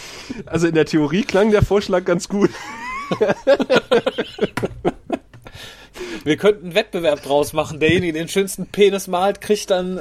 [0.47, 2.51] Also in der Theorie klang der Vorschlag ganz gut.
[6.25, 7.81] Wir könnten einen Wettbewerb draus machen.
[7.81, 10.01] Derjenige, der den schönsten Penis malt, kriegt dann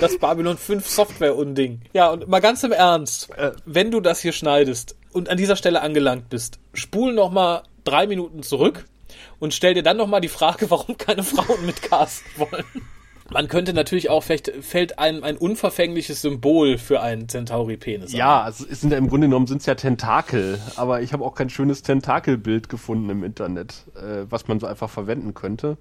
[0.00, 1.82] das Babylon 5 Software-Unding.
[1.92, 3.30] Ja, und mal ganz im Ernst,
[3.64, 8.06] wenn du das hier schneidest und an dieser Stelle angelangt bist, spul noch mal drei
[8.06, 8.84] Minuten zurück
[9.38, 12.64] und stell dir dann nochmal die Frage, warum keine Frauen mitcasten wollen.
[13.32, 18.12] Man könnte natürlich auch, vielleicht fällt einem ein unverfängliches Symbol für einen Centauri-Penis.
[18.12, 21.24] Ja, also es sind ja im Grunde genommen sind es ja Tentakel, aber ich habe
[21.24, 25.76] auch kein schönes Tentakelbild gefunden im Internet, äh, was man so einfach verwenden könnte.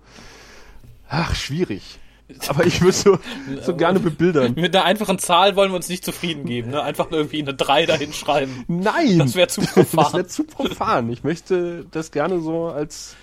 [1.09, 1.99] Ach, schwierig.
[2.47, 3.19] Aber ich würde so,
[3.61, 4.53] so gerne bebildern.
[4.55, 6.81] Mit einer einfachen Zahl wollen wir uns nicht zufrieden geben, ne?
[6.81, 8.63] Einfach irgendwie eine 3 dahin schreiben.
[8.67, 9.19] Nein!
[9.19, 10.03] Das wäre zu profan.
[10.03, 11.09] Das wäre zu profan.
[11.11, 13.15] Ich möchte das gerne so als.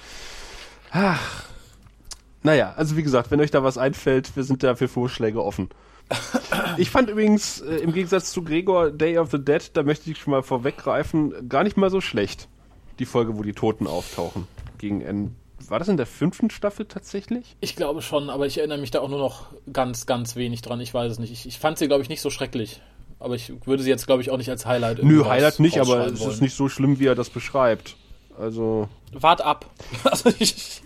[0.91, 1.48] Ach.
[2.43, 5.69] Naja, also wie gesagt, wenn euch da was einfällt, wir sind da für Vorschläge offen.
[6.79, 10.19] Ich fand übrigens, äh, im Gegensatz zu Gregor Day of the Dead, da möchte ich
[10.19, 12.49] schon mal vorweggreifen, gar nicht mal so schlecht.
[12.99, 14.49] Die Folge, wo die Toten auftauchen.
[14.79, 15.33] Gegen Ende.
[15.69, 17.57] War das in der fünften Staffel tatsächlich?
[17.61, 20.81] Ich glaube schon, aber ich erinnere mich da auch nur noch ganz, ganz wenig dran.
[20.81, 21.33] Ich weiß es nicht.
[21.33, 22.81] Ich, ich fand sie, glaube ich, nicht so schrecklich.
[23.19, 26.07] Aber ich würde sie jetzt, glaube ich, auch nicht als Highlight Nö, Highlight nicht, aber
[26.07, 27.97] es ist nicht so schlimm, wie er das beschreibt.
[28.39, 29.67] Also, Wart ab.
[30.05, 30.83] Also ich,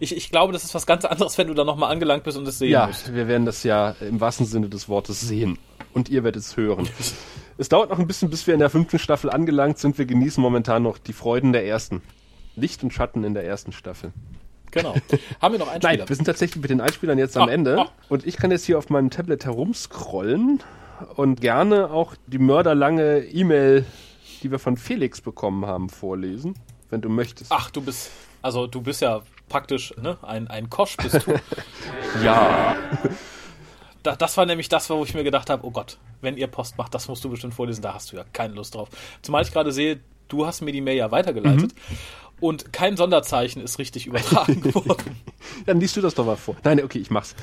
[0.00, 2.46] ich, ich glaube, das ist was ganz anderes, wenn du da nochmal angelangt bist und
[2.48, 3.14] es sehen ja, musst.
[3.14, 5.58] wir werden das ja im wahrsten Sinne des Wortes sehen.
[5.94, 6.88] Und ihr werdet es hören.
[7.58, 9.98] es dauert noch ein bisschen, bis wir in der fünften Staffel angelangt sind.
[9.98, 12.02] Wir genießen momentan noch die Freuden der ersten.
[12.56, 14.12] Licht und Schatten in der ersten Staffel.
[14.70, 14.94] Genau.
[15.40, 17.78] Haben wir noch einen Nein, wir sind tatsächlich mit den Einspielern jetzt am Ah, Ende.
[17.80, 17.88] ah.
[18.08, 20.62] Und ich kann jetzt hier auf meinem Tablet herumscrollen
[21.16, 23.86] und gerne auch die mörderlange E-Mail,
[24.42, 26.54] die wir von Felix bekommen haben, vorlesen,
[26.90, 27.50] wenn du möchtest.
[27.52, 28.10] Ach, du bist,
[28.42, 31.34] also du bist ja praktisch, ne, ein, ein Kosch bist du.
[32.24, 32.76] ja.
[34.04, 36.78] Da, das war nämlich das, wo ich mir gedacht habe, oh Gott, wenn ihr Post
[36.78, 38.88] macht, das musst du bestimmt vorlesen, da hast du ja keine Lust drauf.
[39.22, 41.74] Zumal ich gerade sehe, du hast mir die Mail ja weitergeleitet
[42.40, 45.16] und kein Sonderzeichen ist richtig übertragen worden.
[45.66, 46.56] Dann liest du das doch mal vor.
[46.62, 47.34] Nein, okay, ich mach's.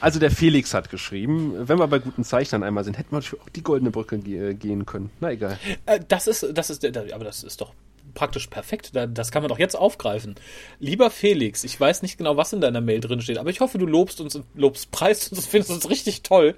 [0.00, 3.38] also der Felix hat geschrieben, wenn wir bei guten Zeichnern einmal sind, hätten wir für
[3.54, 5.10] die goldene Brücke ge gehen können.
[5.20, 5.58] Na egal.
[5.86, 7.72] Äh, das ist, das ist, aber das ist doch
[8.18, 8.90] praktisch perfekt.
[8.96, 10.34] Da- Das kann man doch jetzt aufgreifen.
[10.80, 13.78] Lieber Felix, ich weiß nicht genau, was in deiner Mail drin steht, aber ich hoffe,
[13.78, 16.54] du lobst uns, und lobst, preist uns und findest uns richtig toll.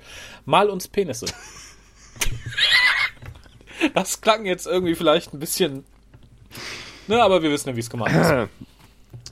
[0.47, 1.27] Mal uns Penisse.
[3.95, 5.85] Das klang jetzt irgendwie vielleicht ein bisschen,
[7.09, 8.49] ne, aber wir wissen ja, wie es gemeint ist.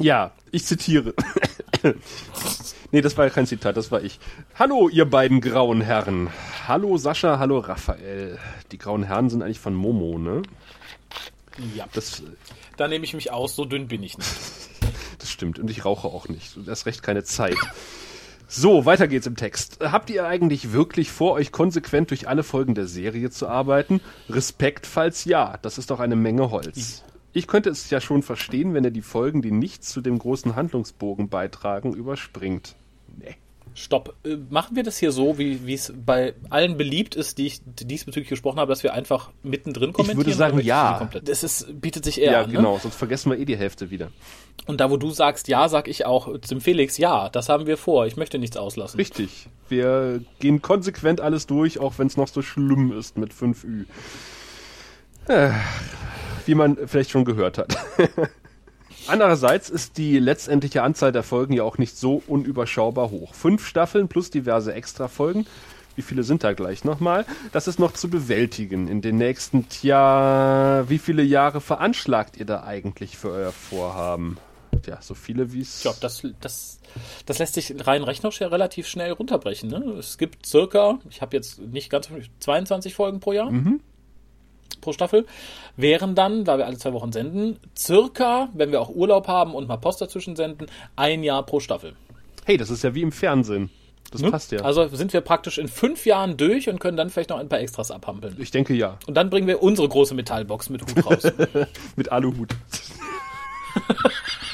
[0.00, 1.12] Ja, ich zitiere.
[2.92, 4.20] nee, das war ja kein Zitat, das war ich.
[4.56, 6.30] Hallo, ihr beiden grauen Herren.
[6.68, 8.38] Hallo Sascha, hallo Raphael.
[8.70, 10.42] Die grauen Herren sind eigentlich von Momo, ne?
[11.74, 12.22] Ja, Das,
[12.76, 14.30] da nehme ich mich aus, so dünn bin ich nicht.
[15.18, 15.58] das stimmt.
[15.58, 16.56] Und ich rauche auch nicht.
[16.56, 17.56] Du hast recht keine Zeit.
[18.50, 19.78] So, weiter geht's im Text.
[19.80, 24.00] Habt ihr eigentlich wirklich vor, euch konsequent durch alle Folgen der Serie zu arbeiten?
[24.30, 25.58] Respekt, falls ja.
[25.60, 27.04] Das ist doch eine Menge Holz.
[27.34, 30.56] Ich könnte es ja schon verstehen, wenn ihr die Folgen, die nichts zu dem großen
[30.56, 32.74] Handlungsbogen beitragen, überspringt.
[33.18, 33.36] Nee.
[33.78, 34.14] Stopp.
[34.24, 38.28] Äh, Machen wir das hier so, wie es bei allen beliebt ist, die ich diesbezüglich
[38.28, 40.18] gesprochen habe, dass wir einfach mittendrin kommentieren?
[40.18, 41.08] würde sagen, ja.
[41.24, 42.56] Das ist, bietet sich eher Ja, an, ne?
[42.56, 44.10] genau, sonst vergessen wir eh die Hälfte wieder.
[44.66, 47.76] Und da, wo du sagst ja, sag ich auch zum Felix, ja, das haben wir
[47.76, 48.06] vor.
[48.06, 48.98] Ich möchte nichts auslassen.
[48.98, 49.48] Richtig.
[49.68, 53.84] Wir gehen konsequent alles durch, auch wenn es noch so schlimm ist mit 5Ü.
[55.28, 55.50] Äh,
[56.46, 57.76] Wie man vielleicht schon gehört hat.
[59.08, 63.34] Andererseits ist die letztendliche Anzahl der Folgen ja auch nicht so unüberschaubar hoch.
[63.34, 65.46] Fünf Staffeln plus diverse Extrafolgen.
[65.96, 67.26] Wie viele sind da gleich nochmal?
[67.50, 68.86] Das ist noch zu bewältigen.
[68.86, 74.36] In den nächsten, tja, wie viele Jahre veranschlagt ihr da eigentlich für euer Vorhaben?
[74.86, 75.78] Ja, so viele wie es.
[75.78, 76.78] Ich glaube, das, das,
[77.26, 79.70] das lässt sich rein rechnerisch ja relativ schnell runterbrechen.
[79.70, 79.78] Ne?
[79.98, 82.08] Es gibt circa, ich habe jetzt nicht ganz
[82.40, 83.50] 22 Folgen pro Jahr.
[84.88, 85.26] Pro Staffel.
[85.76, 89.68] Wären dann, da wir alle zwei Wochen senden, circa, wenn wir auch Urlaub haben und
[89.68, 90.66] mal Post dazwischen senden,
[90.96, 91.92] ein Jahr pro Staffel.
[92.46, 93.68] Hey, das ist ja wie im Fernsehen.
[94.10, 94.30] Das Ne?
[94.30, 94.62] passt ja.
[94.62, 97.60] Also sind wir praktisch in fünf Jahren durch und können dann vielleicht noch ein paar
[97.60, 98.34] Extras abhampeln.
[98.38, 98.98] ich denke ja.
[99.06, 101.30] Und dann bringen wir unsere große Metallbox mit Hut raus.
[101.96, 102.56] Mit Aluhut.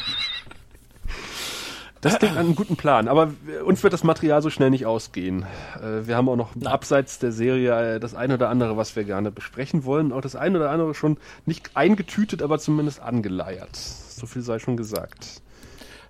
[2.04, 3.32] Das klingt nach einem guten Plan, aber
[3.64, 5.44] uns wird das Material so schnell nicht ausgehen.
[5.82, 9.04] Äh, Wir haben auch noch abseits der Serie äh, das ein oder andere, was wir
[9.04, 10.12] gerne besprechen wollen.
[10.12, 13.74] Auch das ein oder andere schon nicht eingetütet, aber zumindest angeleiert.
[13.76, 15.40] So viel sei schon gesagt.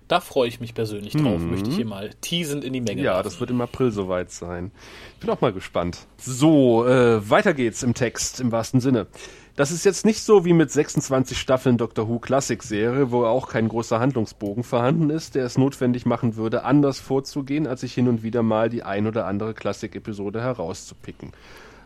[0.07, 3.05] da freue ich mich persönlich drauf, möchte ich hier mal teasend in die Menge Mhm.
[3.05, 3.23] Ja, werfen.
[3.23, 4.71] das wird im April soweit sein.
[5.15, 6.05] Ich bin auch mal gespannt.
[6.17, 9.07] So, äh, weiter geht's im Text, im wahrsten Sinne.
[9.55, 13.47] Das ist jetzt nicht so wie mit 26 Staffeln Doctor Who Classic Serie, wo auch
[13.47, 18.09] kein großer Handlungsbogen vorhanden ist, der es notwendig machen würde, anders vorzugehen, als sich hin
[18.09, 21.31] und wieder mal die ein oder andere Classic-Episode herauszupicken.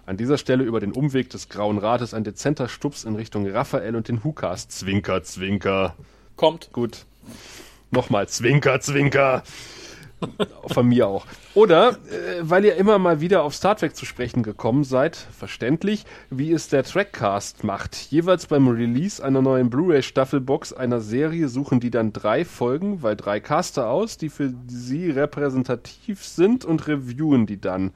[0.08, 3.96] An dieser Stelle über den Umweg des Grauen Rates ein dezenter Stups in Richtung Raphael
[3.96, 4.68] und den Hukas.
[4.68, 5.94] Zwinker, Zwinker.
[6.38, 6.72] Kommt.
[6.74, 7.06] Gut.
[7.92, 9.44] Nochmal Zwinker, Zwinker.
[10.68, 11.26] Von mir auch.
[11.54, 16.06] Oder, äh, weil ihr immer mal wieder auf Star Trek zu sprechen gekommen seid, verständlich,
[16.30, 17.96] wie es der Trackcast macht.
[17.96, 23.40] Jeweils beim Release einer neuen Blu-ray-Staffelbox einer Serie suchen die dann drei Folgen, weil drei
[23.40, 27.92] Caster aus, die für sie repräsentativ sind und reviewen die dann.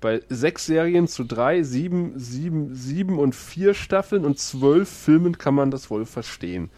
[0.00, 5.54] Bei sechs Serien zu drei, sieben, sieben, sieben und vier Staffeln und zwölf Filmen kann
[5.54, 6.70] man das wohl verstehen.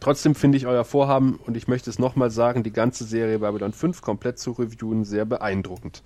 [0.00, 3.72] Trotzdem finde ich euer Vorhaben, und ich möchte es nochmal sagen, die ganze Serie Babylon
[3.72, 6.02] 5 komplett zu reviewen, sehr beeindruckend.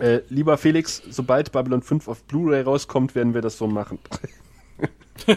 [0.00, 3.98] Äh, lieber Felix, sobald Babylon 5 auf Blu-ray rauskommt, werden wir das so machen.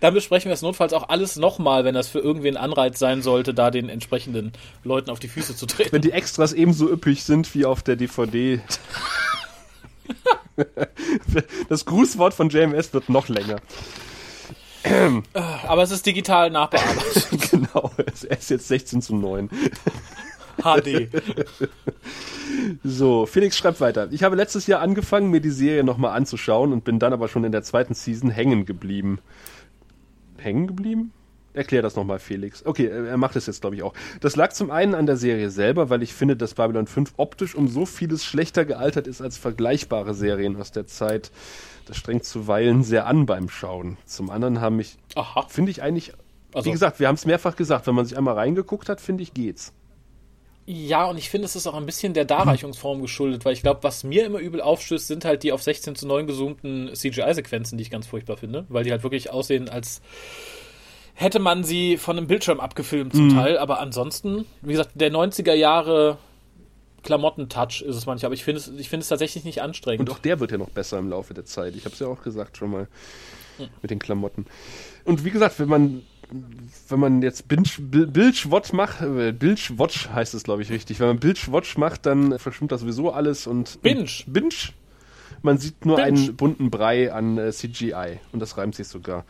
[0.00, 3.52] Dann besprechen wir es notfalls auch alles nochmal, wenn das für irgendwen Anreiz sein sollte,
[3.54, 4.52] da den entsprechenden
[4.84, 5.92] Leuten auf die Füße zu treten.
[5.92, 8.60] Wenn die Extras ebenso üppig sind wie auf der DVD.
[11.68, 13.56] das Grußwort von JMS wird noch länger.
[15.66, 17.28] Aber es ist digital nachbearbeitet.
[17.50, 19.48] genau, er ist jetzt 16 zu 9.
[20.62, 21.08] HD.
[22.82, 24.08] So, Felix schreibt weiter.
[24.10, 27.44] Ich habe letztes Jahr angefangen, mir die Serie nochmal anzuschauen und bin dann aber schon
[27.44, 29.20] in der zweiten Season hängen geblieben.
[30.38, 31.12] Hängen geblieben?
[31.52, 32.64] Erklär das nochmal, Felix.
[32.64, 33.92] Okay, er macht es jetzt, glaube ich, auch.
[34.20, 37.56] Das lag zum einen an der Serie selber, weil ich finde, dass Babylon 5 optisch
[37.56, 41.32] um so vieles schlechter gealtert ist als vergleichbare Serien aus der Zeit.
[41.90, 43.96] Das strengt zuweilen sehr an beim Schauen.
[44.06, 44.96] Zum anderen haben mich,
[45.48, 46.12] finde ich eigentlich,
[46.54, 49.24] Also- wie gesagt, wir haben es mehrfach gesagt, wenn man sich einmal reingeguckt hat, finde
[49.24, 49.72] ich, geht's.
[50.66, 53.82] Ja, und ich finde, es ist auch ein bisschen der Darreichungsform geschuldet, weil ich glaube,
[53.82, 57.82] was mir immer übel aufstößt, sind halt die auf 16 zu 9 gezoomten CGI-Sequenzen, die
[57.82, 60.00] ich ganz furchtbar finde, weil die halt wirklich aussehen, als
[61.14, 63.58] hätte man sie von einem Bildschirm abgefilmt zum Teil.
[63.58, 66.18] Aber ansonsten, wie gesagt, der 90er Jahre
[67.02, 70.08] Klamotten-Touch ist es manchmal, aber ich finde es, ich finde es tatsächlich nicht anstrengend.
[70.08, 71.76] Und auch der wird ja noch besser im Laufe der Zeit.
[71.76, 72.88] Ich habe es ja auch gesagt schon mal
[73.82, 74.46] mit den Klamotten.
[75.04, 76.02] Und wie gesagt, wenn man
[76.88, 81.00] wenn man jetzt Binge, Binge-Watch macht, äh, Binge-Watch heißt es, glaube ich, richtig.
[81.00, 84.08] Wenn man Binge-Watch macht, dann verschwimmt das sowieso alles und Binge.
[84.26, 84.54] Binge.
[85.42, 86.08] Man sieht nur Binge.
[86.08, 89.24] einen bunten Brei an äh, CGI und das reimt sich sogar.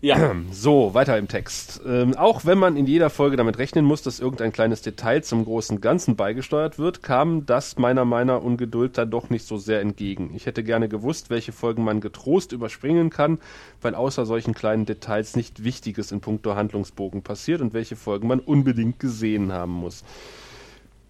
[0.00, 1.80] ja, So, weiter im Text.
[1.86, 5.44] Ähm, auch wenn man in jeder Folge damit rechnen muss, dass irgendein kleines Detail zum
[5.44, 10.32] großen Ganzen beigesteuert wird, kam das meiner meiner Ungeduld da doch nicht so sehr entgegen.
[10.34, 13.38] Ich hätte gerne gewusst, welche Folgen man getrost überspringen kann,
[13.80, 18.40] weil außer solchen kleinen Details nicht Wichtiges in puncto Handlungsbogen passiert und welche Folgen man
[18.40, 20.04] unbedingt gesehen haben muss.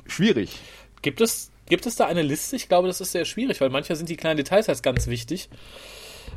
[0.07, 0.61] Schwierig.
[1.03, 2.57] gibt es, gibt es da eine Liste?
[2.57, 5.49] Ich glaube, das ist sehr schwierig, weil manchmal sind die kleinen Details halt ganz wichtig.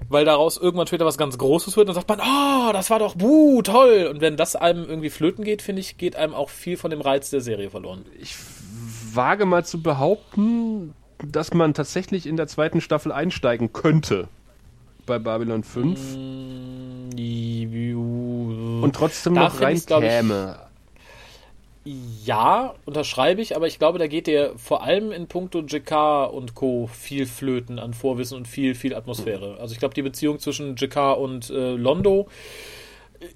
[0.10, 3.16] Weil daraus irgendwann später was ganz Großes wird, dann sagt man, oh, das war doch,
[3.16, 4.10] buh, toll.
[4.12, 7.02] Und wenn das einem irgendwie flöten geht, finde ich, geht einem auch viel von dem
[7.02, 8.06] Reiz der Serie verloren.
[8.20, 8.36] Ich
[9.14, 10.94] wage mal zu behaupten,
[11.26, 14.28] dass man tatsächlich in der zweiten Staffel einsteigen könnte
[15.06, 16.00] bei Babylon 5
[18.84, 20.60] und trotzdem Da noch find rein ich's, glaub ich, käme.
[22.26, 26.54] Ja, unterschreibe ich, aber ich glaube, da geht dir vor allem in puncto JK und
[26.54, 26.88] Co.
[26.88, 29.58] viel flöten an Vorwissen und viel, viel Atmosphäre.
[29.62, 32.28] Also ich glaube, die Beziehung zwischen JK und äh, Londo,
[33.22, 33.28] äh,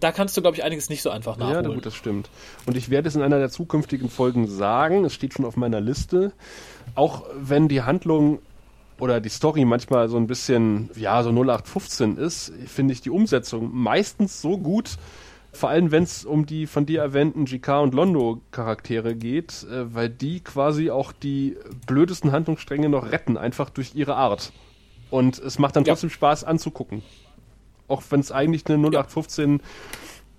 [0.00, 1.64] da kannst du, glaube ich, einiges nicht so einfach nachholen.
[1.64, 2.28] Ja, gut, das stimmt.
[2.66, 5.80] Und ich werde es in einer der zukünftigen Folgen sagen, es steht schon auf meiner
[5.80, 6.32] Liste,
[6.96, 8.40] auch wenn die Handlung
[8.98, 13.70] oder die Story manchmal so ein bisschen, ja, so 0815 ist, finde ich die Umsetzung
[13.72, 14.96] meistens so gut,
[15.52, 19.92] vor allem wenn es um die von dir erwähnten GK und Londo Charaktere geht, äh,
[19.94, 24.52] weil die quasi auch die blödesten Handlungsstränge noch retten, einfach durch ihre Art.
[25.10, 25.92] Und es macht dann Ja.
[25.92, 27.02] trotzdem Spaß anzugucken.
[27.88, 29.60] Auch wenn es eigentlich eine 0815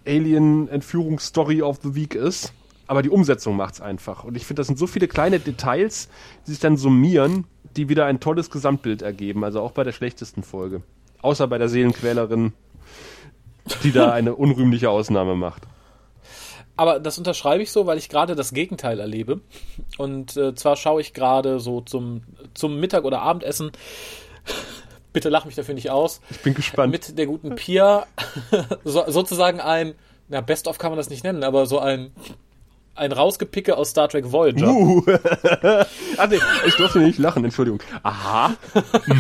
[0.08, 2.54] Alien-Entführungsstory of the Week ist.
[2.88, 4.24] Aber die Umsetzung macht's einfach.
[4.24, 6.10] Und ich finde, das sind so viele kleine Details,
[6.46, 7.46] die sich dann summieren,
[7.78, 9.44] die wieder ein tolles Gesamtbild ergeben.
[9.44, 10.82] Also auch bei der schlechtesten Folge.
[11.22, 12.54] Außer bei der Seelenquälerin,
[13.80, 15.64] die da eine unrühmliche Ausnahme macht.
[16.78, 19.42] Aber das unterschreibe ich so, weil ich gerade das Gegenteil erlebe.
[19.98, 23.72] Und äh, zwar schaue ich gerade so zum, zum Mittag- oder Abendessen.
[25.14, 26.22] Bitte lach mich dafür nicht aus.
[26.30, 26.92] Ich bin gespannt.
[26.92, 28.08] Mit der guten Pia
[28.84, 29.94] so, sozusagen ein,
[30.30, 32.12] na, Best of kann man das nicht nennen, aber so ein,
[33.02, 34.68] ein Rausgepicke aus Star Trek Voyager.
[34.70, 35.04] Uh.
[36.18, 37.82] Ach nee, ich durfte nicht lachen, Entschuldigung.
[38.04, 38.54] Aha.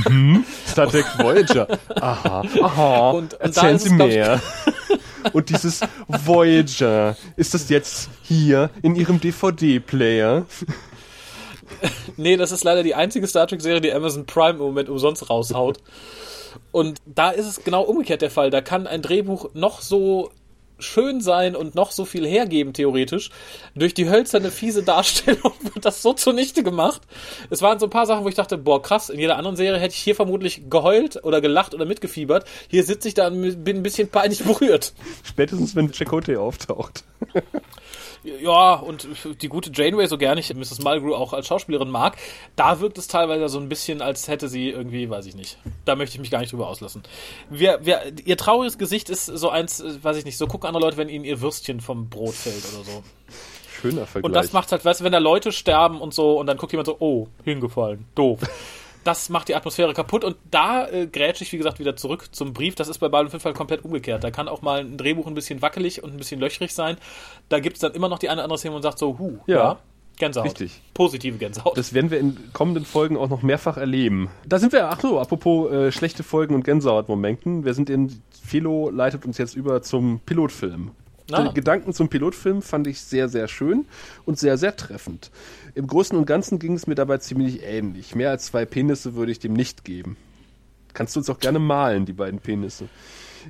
[0.08, 0.46] Mhm.
[0.68, 1.68] Star Trek Voyager.
[2.00, 2.44] Aha.
[2.62, 3.10] Aha.
[3.10, 4.40] Und- und Erzählen ist Sie mehr.
[5.34, 10.46] Und dieses Voyager, ist das jetzt hier in Ihrem DVD-Player?
[12.18, 15.78] Nee, das ist leider die einzige Star Trek-Serie, die Amazon Prime im Moment umsonst raushaut.
[16.72, 18.50] Und da ist es genau umgekehrt der Fall.
[18.50, 20.32] Da kann ein Drehbuch noch so
[20.82, 23.30] schön sein und noch so viel hergeben, theoretisch.
[23.76, 27.02] Durch die hölzerne, fiese Darstellung wird das so zunichte gemacht.
[27.50, 29.80] Es waren so ein paar Sachen, wo ich dachte, boah, krass, in jeder anderen Serie
[29.80, 32.46] hätte ich hier vermutlich geheult oder gelacht oder mitgefiebert.
[32.70, 34.94] Hier sitze ich da und bin ein bisschen peinlich berührt.
[35.24, 37.04] Spätestens, wenn Chakotay auftaucht.
[38.24, 39.08] Ja, und
[39.42, 40.82] die gute Janeway, so gerne ich Mrs.
[40.82, 42.18] Mulgrew auch als Schauspielerin mag,
[42.56, 45.58] da wirkt es teilweise so ein bisschen, als hätte sie irgendwie, weiß ich nicht.
[45.86, 47.02] Da möchte ich mich gar nicht drüber auslassen.
[47.50, 50.98] Wir, wir, ihr trauriges Gesicht ist so eins, weiß ich nicht, so gucken andere Leute,
[50.98, 53.04] wenn ihnen ihr Würstchen vom Brot fällt oder so.
[53.82, 54.24] Schöner Vergleich.
[54.24, 56.72] Und das macht halt, weißt du, wenn da Leute sterben und so und dann guckt
[56.74, 58.40] jemand so, oh, hingefallen, doof.
[59.04, 62.54] Das macht die Atmosphäre kaputt und da äh, grätsche ich, wie gesagt, wieder zurück zum
[62.54, 62.76] Brief.
[62.76, 64.24] Das ist bei Babylon 5 halt komplett umgekehrt.
[64.24, 66.98] Da kann auch mal ein Drehbuch ein bisschen wackelig und ein bisschen löchrig sein.
[67.50, 69.38] Da gibt es dann immer noch die eine oder andere Szene, man sagt so, hu,
[69.48, 69.56] Ja.
[69.56, 69.80] ja,
[70.18, 70.46] Gänsehaut.
[70.46, 70.82] Richtig.
[70.94, 71.78] Positive Gänsehaut.
[71.78, 74.30] Das werden wir in kommenden Folgen auch noch mehrfach erleben.
[74.46, 77.66] Da sind wir, ach so, apropos äh, schlechte Folgen und Gänsehautmomenten.
[77.66, 80.92] Wir sind in, Philo leitet uns jetzt über zum Pilotfilm.
[81.32, 81.48] Ah.
[81.48, 83.86] Die Gedanken zum Pilotfilm fand ich sehr, sehr schön
[84.26, 85.32] und sehr, sehr treffend.
[85.76, 88.16] Im Großen und Ganzen ging es mir dabei ziemlich ähnlich.
[88.16, 90.18] Mehr als zwei Penisse würde ich dem nicht geben.
[90.94, 92.90] Kannst du uns auch gerne malen, die beiden Penisse.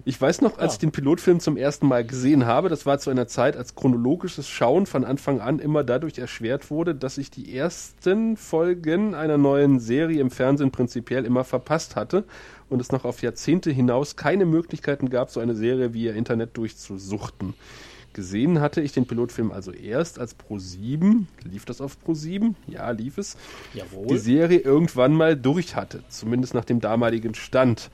[0.05, 0.76] Ich weiß noch, als Ja.
[0.76, 4.47] ich den Pilotfilm zum ersten Mal gesehen habe, das war zu einer Zeit, als chronologisches
[4.47, 9.80] Schauen von Anfang an immer dadurch erschwert wurde, dass ich die ersten Folgen einer neuen
[9.80, 12.24] Serie im Fernsehen prinzipiell immer verpasst hatte
[12.72, 17.53] und es noch auf Jahrzehnte hinaus keine Möglichkeiten gab, so eine Serie via Internet durchzusuchten.
[18.14, 22.55] Gesehen hatte ich den Pilotfilm also erst als Pro7, lief das auf Pro7?
[22.68, 23.38] Ja, lief es
[23.74, 24.07] Jawohl.
[24.07, 27.89] die Serie irgendwann mal durch hatte, zumindest nach dem damaligen Stand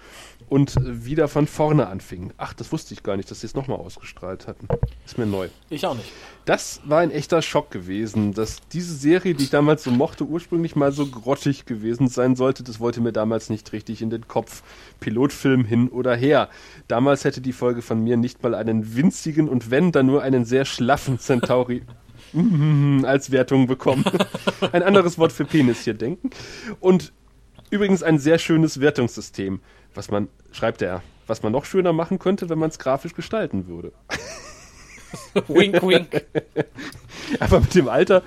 [0.50, 2.32] und wieder von vorne anfing.
[2.38, 4.68] Ach, das wusste ich gar nicht, dass sie es nochmal ausgestrahlt hatten.
[5.06, 5.50] Ist mir neu.
[5.70, 6.12] Ich auch nicht.
[6.46, 10.78] Das war ein echter Schock gewesen, dass diese Serie, die ich damals so mochte, ursprünglich
[10.78, 12.64] mal so grottig gewesen sein sollte.
[12.64, 14.64] Das wollte mir damals nicht richtig in den Kopf.
[15.02, 16.50] Pilotfilm hin oder her.
[16.88, 20.46] Damals hätte die Folge von mir nicht mal einen winzigen und wenn, dann nur einen
[20.46, 21.84] sehr schlaffen Centauri
[23.04, 24.04] als Wertung bekommen.
[24.72, 26.32] ein anderes Wort für Penis hier denken.
[26.80, 27.14] Und
[27.70, 29.62] übrigens ein sehr schönes Wertungssystem,
[29.94, 33.68] was man, schreibt er, was man noch schöner machen könnte, wenn man es grafisch gestalten
[33.68, 33.94] würde.
[35.48, 36.26] wink, wink.
[37.40, 38.24] Aber mit dem Alter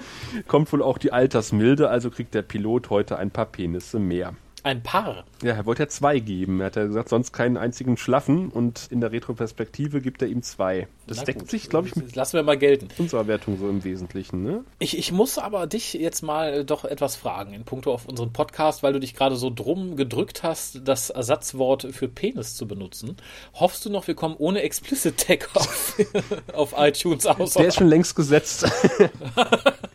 [0.46, 4.34] kommt wohl auch die Altersmilde, also kriegt der Pilot heute ein paar Penisse mehr.
[4.62, 5.24] Ein Paar.
[5.42, 6.60] Ja, er wollte ja zwei geben.
[6.60, 10.42] Er hat ja gesagt, sonst keinen einzigen Schlaffen und in der Retroperspektive gibt er ihm
[10.42, 10.86] zwei.
[11.06, 11.50] Das Na deckt gut.
[11.50, 12.88] sich, glaube ich, mit Lassen wir mal gelten.
[12.98, 14.64] unserer Wertung so im Wesentlichen, ne?
[14.78, 18.32] Ich, ich muss aber dich jetzt mal äh, doch etwas fragen in puncto auf unseren
[18.32, 23.16] Podcast, weil du dich gerade so drum gedrückt hast, das Ersatzwort für Penis zu benutzen.
[23.54, 25.96] Hoffst du noch, wir kommen ohne Explicit Tag auf,
[26.52, 27.54] auf iTunes aus?
[27.54, 28.66] Der ist schon längst gesetzt.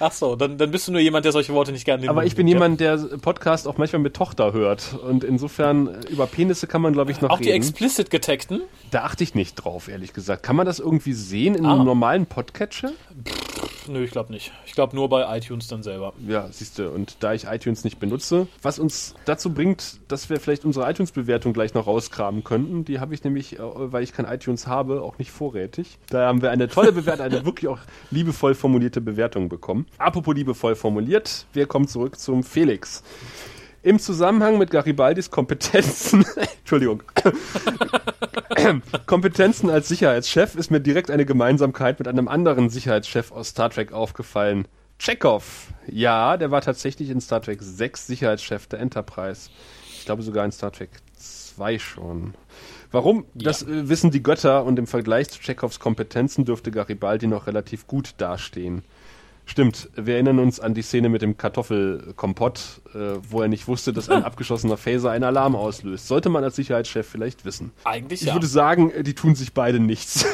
[0.00, 2.34] Ach so, dann, dann bist du nur jemand, der solche Worte nicht gerne Aber ich
[2.36, 4.94] bin nimmt, jemand, der Podcast auch manchmal mit Tochter hört.
[5.06, 7.56] Und insofern, äh, über Penisse kann man, glaube ich, noch Auch die reden.
[7.56, 8.62] explicit getagten?
[8.90, 10.42] Da achte ich nicht drauf, ehrlich gesagt.
[10.42, 11.74] Kann man das irgendwie sehen in Ah.
[11.74, 12.92] einem normalen Podcatcher?
[13.88, 14.52] Nö, ich glaube nicht.
[14.66, 16.12] Ich glaube nur bei iTunes dann selber.
[16.26, 20.40] Ja, siehst du, und da ich iTunes nicht benutze, was uns dazu bringt, dass wir
[20.40, 22.84] vielleicht unsere iTunes-Bewertung gleich noch rauskramen könnten.
[22.84, 25.98] Die habe ich nämlich, äh, weil ich kein iTunes habe, auch nicht vorrätig.
[26.10, 27.78] Da haben wir eine tolle Bewertung, eine wirklich auch
[28.10, 29.86] liebevoll formulierte Bewertung bekommen.
[29.98, 33.02] Apropos liebevoll formuliert, wir kommen zurück zum Felix.
[33.86, 36.26] Im Zusammenhang mit Garibaldis Kompetenzen,
[36.58, 37.04] Entschuldigung,
[39.06, 43.92] Kompetenzen als Sicherheitschef ist mir direkt eine Gemeinsamkeit mit einem anderen Sicherheitschef aus Star Trek
[43.92, 44.66] aufgefallen.
[44.98, 45.68] Chekhov.
[45.86, 49.50] Ja, der war tatsächlich in Star Trek 6 Sicherheitschef der Enterprise.
[49.96, 52.34] Ich glaube sogar in Star Trek 2 schon.
[52.90, 53.24] Warum?
[53.34, 57.86] Das äh, wissen die Götter und im Vergleich zu Chekhovs Kompetenzen dürfte Garibaldi noch relativ
[57.86, 58.82] gut dastehen.
[59.48, 62.98] Stimmt, wir erinnern uns an die Szene mit dem Kartoffelkompott, äh,
[63.30, 66.08] wo er nicht wusste, dass ein abgeschossener Phaser einen Alarm auslöst.
[66.08, 67.70] Sollte man als Sicherheitschef vielleicht wissen.
[67.84, 68.34] Eigentlich Ich ja.
[68.34, 70.26] würde sagen, äh, die tun sich beide nichts.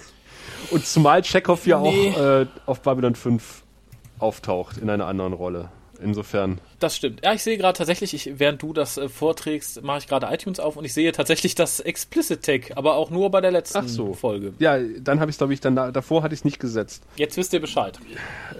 [0.70, 2.12] Und zumal Chekhov ja Nee.
[2.16, 3.62] auch äh, auf Babylon 5
[4.20, 5.68] auftaucht in einer anderen Rolle.
[6.02, 6.60] Insofern.
[6.78, 7.20] Das stimmt.
[7.24, 10.60] Ja, ich sehe gerade tatsächlich, ich, während du das äh, vorträgst, mache ich gerade iTunes
[10.60, 13.88] auf und ich sehe tatsächlich das Explicit Tag, aber auch nur bei der letzten Ach
[13.88, 14.12] so.
[14.14, 14.52] Folge.
[14.58, 17.02] Ja, dann habe ich es, glaube ich, dann da- davor hatte ich es nicht gesetzt.
[17.16, 17.98] Jetzt wisst ihr Bescheid.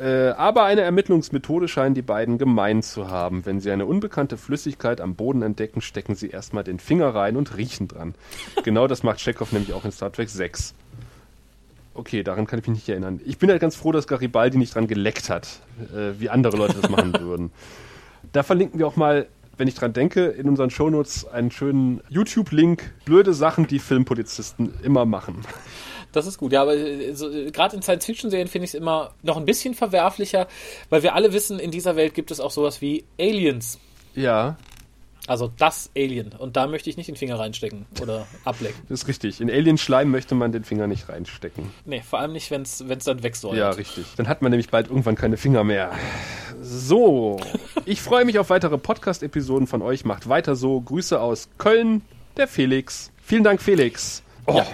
[0.01, 3.45] Äh, aber eine Ermittlungsmethode scheinen die beiden gemein zu haben.
[3.47, 7.57] Wenn sie eine unbekannte Flüssigkeit am Boden entdecken, stecken sie erstmal den Finger rein und
[7.57, 8.15] riechen dran.
[8.65, 10.75] genau das macht Chekhov nämlich auch in Star Trek 6.
[11.97, 13.21] Okay, daran kann ich mich nicht erinnern.
[13.25, 15.61] Ich bin halt ganz froh, dass Garibaldi nicht dran geleckt hat,
[15.95, 17.51] äh, wie andere Leute das machen würden.
[18.33, 19.27] Da verlinken wir auch mal,
[19.57, 22.93] wenn ich dran denke, in unseren Shownotes einen schönen YouTube-Link.
[23.07, 25.43] Blöde Sachen, die Filmpolizisten immer machen.
[26.13, 29.15] Das ist gut, ja, aber äh, so, äh, gerade in Science-Fiction-Serien finde ich es immer
[29.23, 30.49] noch ein bisschen verwerflicher,
[30.91, 33.79] weil wir alle wissen, in dieser Welt gibt es auch sowas wie Aliens.
[34.15, 34.57] Ja,
[35.27, 36.33] Also das Alien.
[36.33, 38.81] Und da möchte ich nicht den Finger reinstecken oder ablecken.
[38.89, 39.41] Das ist richtig.
[39.41, 41.71] In Alien-Schleim möchte man den Finger nicht reinstecken.
[41.85, 43.57] Nee, vor allem nicht, wenn es dann wegsäuert.
[43.57, 44.07] Ja, richtig.
[44.17, 45.93] Dann hat man nämlich bald irgendwann keine Finger mehr.
[46.61, 47.41] So,
[47.85, 50.05] ich freue mich auf weitere Podcast-Episoden von euch.
[50.05, 50.81] Macht weiter so.
[50.81, 52.03] Grüße aus Köln,
[52.37, 53.11] der Felix.
[53.23, 54.23] Vielen Dank, Felix.
[54.47, 54.67] Oh, Ja,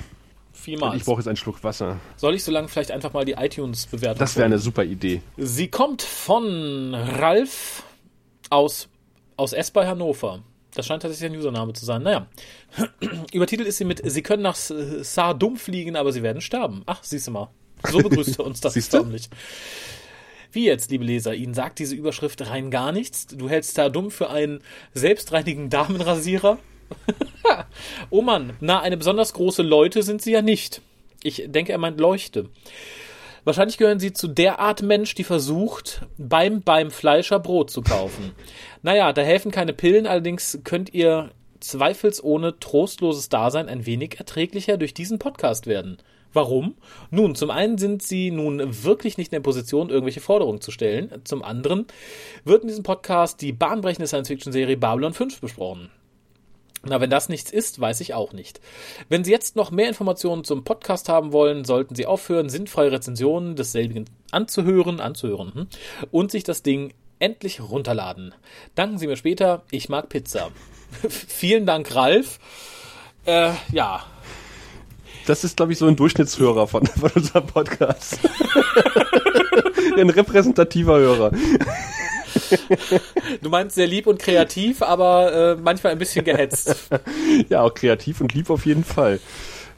[0.53, 0.97] Vielmals.
[0.97, 1.99] ich brauche jetzt einen Schluck Wasser.
[2.17, 5.23] Soll ich so lange vielleicht einfach mal die iTunes-Bewertung Das wäre eine super Idee.
[5.39, 7.83] Sie kommt von Ralf
[8.51, 8.89] aus,
[9.43, 10.43] aus S bei Hannover.
[10.75, 12.03] Das scheint tatsächlich ein Username zu sein.
[12.03, 12.27] Naja.
[13.33, 16.83] Übertitelt ist sie mit Sie können nach Sardum fliegen, aber sie werden sterben.
[16.87, 17.51] Ach, siehst du mal.
[17.91, 19.29] So begrüßt er uns das förmlich.
[20.53, 23.27] Wie jetzt, liebe Leser, Ihnen sagt diese Überschrift rein gar nichts.
[23.27, 24.61] Du hältst Sardum für einen
[24.95, 26.59] selbstreinigen Damenrasierer.
[28.11, 30.83] oh Mann, na, eine besonders große Leute sind sie ja nicht.
[31.23, 32.51] Ich denke, er meint Leuchte.
[33.45, 38.33] Wahrscheinlich gehören sie zu der Art Mensch, die versucht, beim beim Fleischer Brot zu kaufen.
[38.83, 41.31] Naja, da helfen keine Pillen, allerdings könnt ihr
[41.61, 45.99] zweifelsohne trostloses Dasein ein wenig erträglicher durch diesen Podcast werden.
[46.33, 46.77] Warum?
[47.11, 51.13] Nun, zum einen sind sie nun wirklich nicht in der Position, irgendwelche Forderungen zu stellen.
[51.25, 51.87] Zum anderen
[52.45, 55.91] wird in diesem Podcast die bahnbrechende Science-Fiction-Serie Babylon 5 besprochen.
[56.85, 58.61] Na, wenn das nichts ist, weiß ich auch nicht.
[59.09, 63.55] Wenn Sie jetzt noch mehr Informationen zum Podcast haben wollen, sollten Sie aufhören, sinnfreie Rezensionen
[63.55, 65.67] desselbigen anzuhören, anzuhören hm,
[66.11, 68.35] und sich das Ding endlich runterladen.
[68.75, 70.51] Danken Sie mir später, ich mag Pizza.
[71.09, 72.39] Vielen Dank, Ralf.
[73.25, 74.05] Äh, ja,
[75.27, 78.19] Das ist, glaube ich, so ein Durchschnittshörer von, von unserem Podcast.
[79.97, 81.31] ein repräsentativer Hörer.
[83.41, 86.91] du meinst sehr lieb und kreativ, aber äh, manchmal ein bisschen gehetzt.
[87.49, 89.21] Ja, auch kreativ und lieb auf jeden Fall.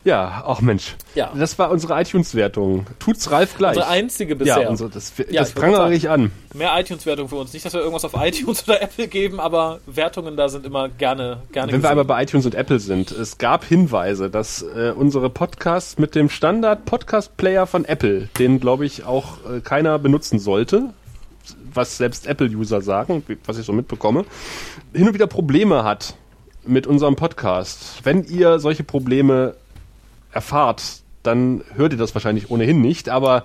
[0.05, 0.97] Ja, auch Mensch.
[1.15, 1.33] Ja.
[1.35, 2.87] Das war unsere iTunes-Wertung.
[2.99, 3.77] Tut's Ralf gleich.
[3.77, 4.63] Unsere einzige bisher.
[4.63, 6.31] Ja, unsere, das, Ja, das prangere ich an.
[6.53, 7.55] Mehr iTunes-Wertung für uns.
[7.55, 11.43] Nicht, dass wir irgendwas auf iTunes oder Apple geben, aber Wertungen da sind immer gerne,
[11.53, 11.99] gerne Wenn wir gesehen.
[11.99, 16.29] aber bei iTunes und Apple sind, es gab Hinweise, dass äh, unsere Podcasts mit dem
[16.29, 20.91] Standard-Podcast-Player von Apple, den glaube ich auch äh, keiner benutzen sollte,
[21.73, 24.27] was selbst Apple-User sagen, was ich so mitbekomme,
[24.93, 26.15] hin und wieder Probleme hat
[26.67, 28.01] mit unserem Podcast.
[28.05, 29.55] Wenn ihr solche Probleme
[30.35, 33.45] erfahrt, dann hört ihr das wahrscheinlich ohnehin nicht, aber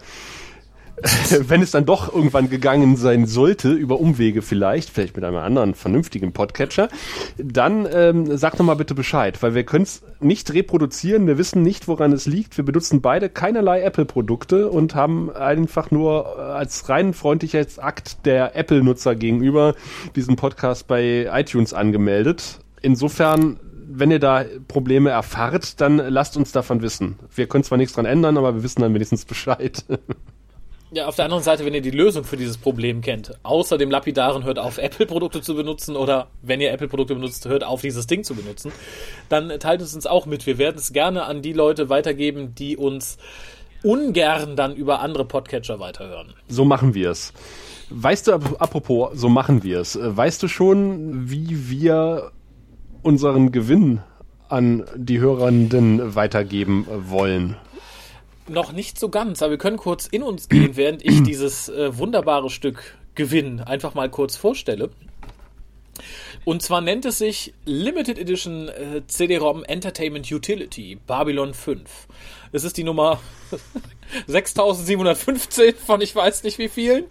[1.47, 5.73] wenn es dann doch irgendwann gegangen sein sollte, über Umwege vielleicht, vielleicht mit einem anderen
[5.73, 6.89] vernünftigen Podcatcher,
[7.37, 11.61] dann ähm, sagt doch mal bitte Bescheid, weil wir können es nicht reproduzieren, wir wissen
[11.61, 12.57] nicht, woran es liegt.
[12.57, 19.15] Wir benutzen beide keinerlei Apple-Produkte und haben einfach nur äh, als rein Freundlichkeitsakt der Apple-Nutzer
[19.15, 19.75] gegenüber
[20.15, 22.59] diesen Podcast bei iTunes angemeldet.
[22.81, 23.59] Insofern
[23.91, 27.17] wenn ihr da Probleme erfahrt, dann lasst uns davon wissen.
[27.35, 29.83] Wir können zwar nichts dran ändern, aber wir wissen dann wenigstens Bescheid.
[30.91, 33.91] Ja, auf der anderen Seite, wenn ihr die Lösung für dieses Problem kennt, außer dem
[33.91, 38.23] lapidaren hört auf, Apple-Produkte zu benutzen oder wenn ihr Apple-Produkte benutzt, hört auf, dieses Ding
[38.23, 38.71] zu benutzen,
[39.29, 40.47] dann teilt es uns auch mit.
[40.47, 43.19] Wir werden es gerne an die Leute weitergeben, die uns
[43.83, 46.33] ungern dann über andere Podcatcher weiterhören.
[46.47, 47.33] So machen wir es.
[47.91, 49.95] Weißt du, ap- apropos, so machen wir es.
[49.95, 52.31] äh, Weißt du schon, wie wir
[53.03, 54.01] unseren Gewinn
[54.47, 57.55] an die Hörenden weitergeben wollen?
[58.47, 61.97] Noch nicht so ganz, aber wir können kurz in uns gehen, während ich dieses äh,
[61.97, 64.89] wunderbare Stück Gewinn einfach mal kurz vorstelle.
[66.45, 72.07] Und zwar nennt es sich Limited Edition äh, CD-ROM Entertainment Utility Babylon 5.
[72.51, 73.19] Es ist die Nummer
[74.27, 77.05] 6715 von ich weiß nicht wie vielen.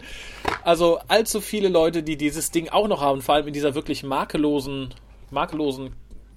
[0.63, 4.03] Also allzu viele Leute, die dieses Ding auch noch haben, vor allem in dieser wirklich
[4.03, 4.93] makellosen,
[5.31, 5.91] makellosen,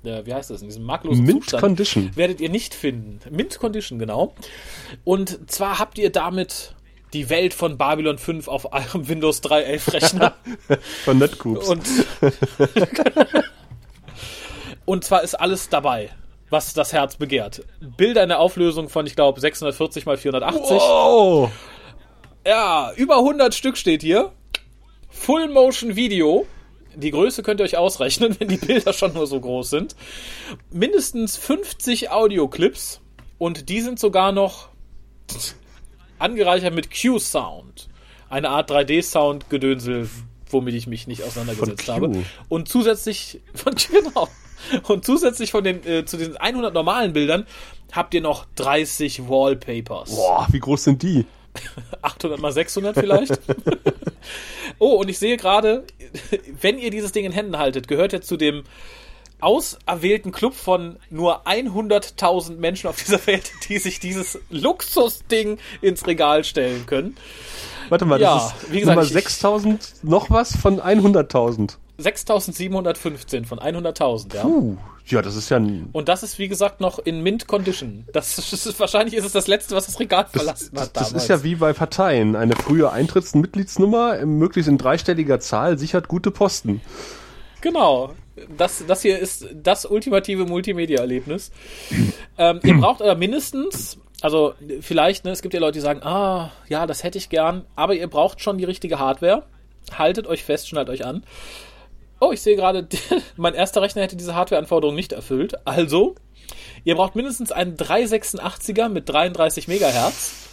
[0.04, 2.10] äh, wie heißt das, in diesem makellosen Mint Zustand, Condition.
[2.16, 3.20] werdet ihr nicht finden.
[3.30, 4.34] Mint Condition, genau.
[5.04, 6.74] Und zwar habt ihr damit
[7.12, 10.34] die Welt von Babylon 5 auf eurem Windows 3.11 Rechner.
[11.04, 11.68] Von Netcoops.
[11.68, 11.82] Und,
[14.86, 16.08] und zwar ist alles dabei,
[16.48, 17.64] was das Herz begehrt.
[17.80, 20.78] Bilder in der Auflösung von, ich glaube, 640 mal 480.
[20.80, 21.50] oh!
[22.46, 24.32] Ja, über 100 Stück steht hier.
[25.10, 26.46] Full Motion Video.
[26.96, 29.96] Die Größe könnt ihr euch ausrechnen, wenn die Bilder schon nur so groß sind.
[30.70, 33.00] Mindestens 50 Audioclips.
[33.38, 34.68] Und die sind sogar noch
[36.18, 37.88] angereichert mit Q-Sound.
[38.28, 40.08] Eine Art 3D-Sound-Gedönsel,
[40.48, 42.24] womit ich mich nicht auseinandergesetzt habe.
[42.48, 44.28] Und zusätzlich von genau.
[44.84, 47.46] Und zusätzlich von den äh, zu den 100 normalen Bildern
[47.90, 50.14] habt ihr noch 30 Wallpapers.
[50.14, 51.26] Boah, wie groß sind die?
[52.02, 53.38] 800 mal 600 vielleicht.
[54.78, 55.84] oh, und ich sehe gerade,
[56.60, 58.64] wenn ihr dieses Ding in Händen haltet, gehört ihr zu dem
[59.40, 66.44] auserwählten Club von nur 100.000 Menschen auf dieser Welt, die sich dieses Luxusding ins Regal
[66.44, 67.16] stellen können.
[67.88, 71.76] Warte mal, Ja, das ist wie gesagt, Nummer ich- 6000 noch was von 100.000.
[71.98, 74.42] 6715 von 100.000, ja.
[74.42, 74.76] Puh,
[75.06, 78.04] ja, das ist ja ein, Und das ist, wie gesagt, noch in Mint Condition.
[78.12, 81.24] Das ist, wahrscheinlich ist es das letzte, was das Regal verlassen das, hat das damals.
[81.24, 82.36] ist ja wie bei Parteien.
[82.36, 86.80] Eine frühe Eintritts- und Mitgliedsnummer, äh, möglichst in dreistelliger Zahl, sichert gute Posten.
[87.60, 88.12] Genau.
[88.56, 91.50] Das, das hier ist das ultimative Multimedia-Erlebnis.
[92.38, 96.50] ähm, ihr braucht aber mindestens, also vielleicht, ne, es gibt ja Leute, die sagen, ah,
[96.68, 99.44] ja, das hätte ich gern, aber ihr braucht schon die richtige Hardware.
[99.96, 101.24] Haltet euch fest, schnallt euch an.
[102.24, 102.86] Oh, ich sehe gerade,
[103.36, 105.66] mein erster Rechner hätte diese Hardware-Anforderung nicht erfüllt.
[105.66, 106.14] Also,
[106.84, 110.48] ihr braucht mindestens einen 386er mit 33 Megahertz,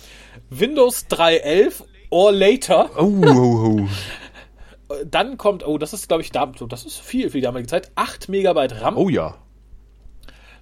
[0.49, 2.89] Windows 3.11 or later.
[2.97, 3.87] Oh, oh, oh.
[5.05, 8.29] Dann kommt, oh, das ist, glaube ich, das ist viel für die damalige Zeit, 8
[8.29, 8.97] Megabyte RAM.
[8.97, 9.37] oh ja.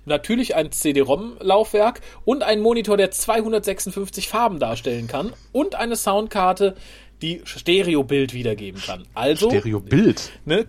[0.03, 6.75] Natürlich ein CD-ROM-Laufwerk und ein Monitor, der 256 Farben darstellen kann und eine Soundkarte,
[7.21, 9.05] die Stereo-Bild wiedergeben kann.
[9.13, 10.31] Also, Stereo-Bild.
[10.43, 10.67] ne?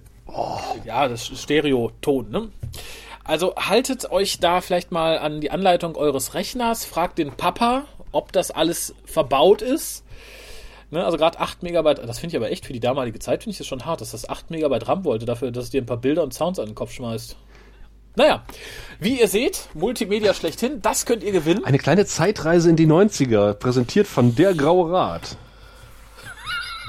[0.85, 2.49] Ja, das ist Stereo-Ton, ne?
[3.25, 8.33] Also haltet euch da vielleicht mal an die Anleitung eures Rechners, fragt den Papa, ob
[8.33, 10.05] das alles verbaut ist.
[10.91, 13.53] Ne, also gerade 8 Megabyte, das finde ich aber echt für die damalige Zeit, finde
[13.53, 15.87] ich das schon hart, dass das 8 Megabyte RAM wollte, dafür, dass es dir ein
[15.87, 17.37] paar Bilder und Sounds an den Kopf schmeißt.
[18.17, 18.43] Naja,
[18.99, 21.65] wie ihr seht, Multimedia schlechthin, das könnt ihr gewinnen.
[21.67, 25.37] Eine kleine Zeitreise in die 90er, präsentiert von Der Graue Rat.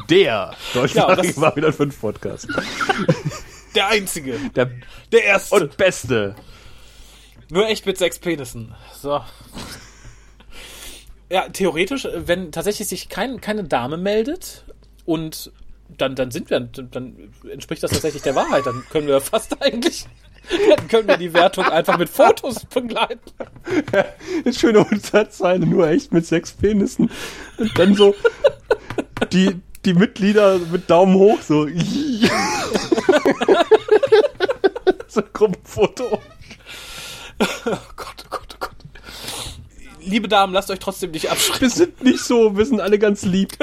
[0.10, 2.48] Der Ja, deutschsprachige das- Babylon 5 Podcast.
[3.76, 4.72] Der einzige, Der
[5.12, 5.56] der erste.
[5.56, 6.36] und beste.
[7.52, 8.74] Nur echt mit sechs Penissen.
[9.00, 9.22] So.
[11.30, 14.66] Ja, theoretisch, wenn tatsächlich sich kein, keine Dame meldet
[15.06, 15.52] und
[15.88, 18.66] dann, dann sind wir, dann entspricht das tatsächlich der Wahrheit.
[18.66, 20.06] Dann können wir fast eigentlich,
[20.76, 23.20] dann können wir die Wertung einfach mit Fotos begleiten.
[24.44, 27.12] Eine schöne Unterzeile, nur echt mit sechs Penissen.
[27.58, 28.16] Und dann so
[29.32, 31.68] die, die Mitglieder mit Daumen hoch, so.
[35.08, 36.22] so ein Gruppenfoto.
[37.42, 37.46] Oh
[37.96, 38.76] Gott, oh Gott, oh Gott.
[40.02, 41.62] Liebe Damen, lasst euch trotzdem nicht abschrecken.
[41.62, 43.58] Wir sind nicht so, wir sind alle ganz lieb.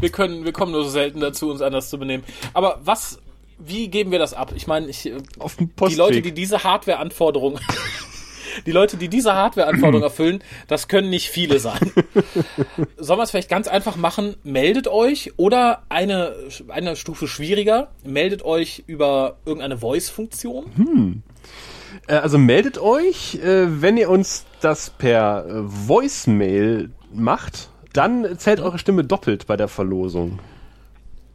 [0.00, 2.24] Wir können, wir kommen nur so selten dazu, uns anders zu benehmen.
[2.54, 3.18] Aber was,
[3.58, 4.52] wie geben wir das ab?
[4.54, 5.98] Ich meine, ich, Auf dem die Postweg.
[5.98, 7.58] Leute, die diese Hardware-Anforderung,
[8.66, 11.92] die Leute, die diese Hardware-Anforderung erfüllen, das können nicht viele sein.
[12.96, 14.36] Sollen wir es vielleicht ganz einfach machen?
[14.42, 16.34] Meldet euch oder eine,
[16.68, 21.22] eine Stufe schwieriger, meldet euch über irgendeine Voice-Funktion.
[22.06, 28.60] Äh, also meldet euch, äh, wenn ihr uns das per äh, Voicemail macht, dann zählt
[28.60, 30.38] eure Stimme doppelt bei der Verlosung.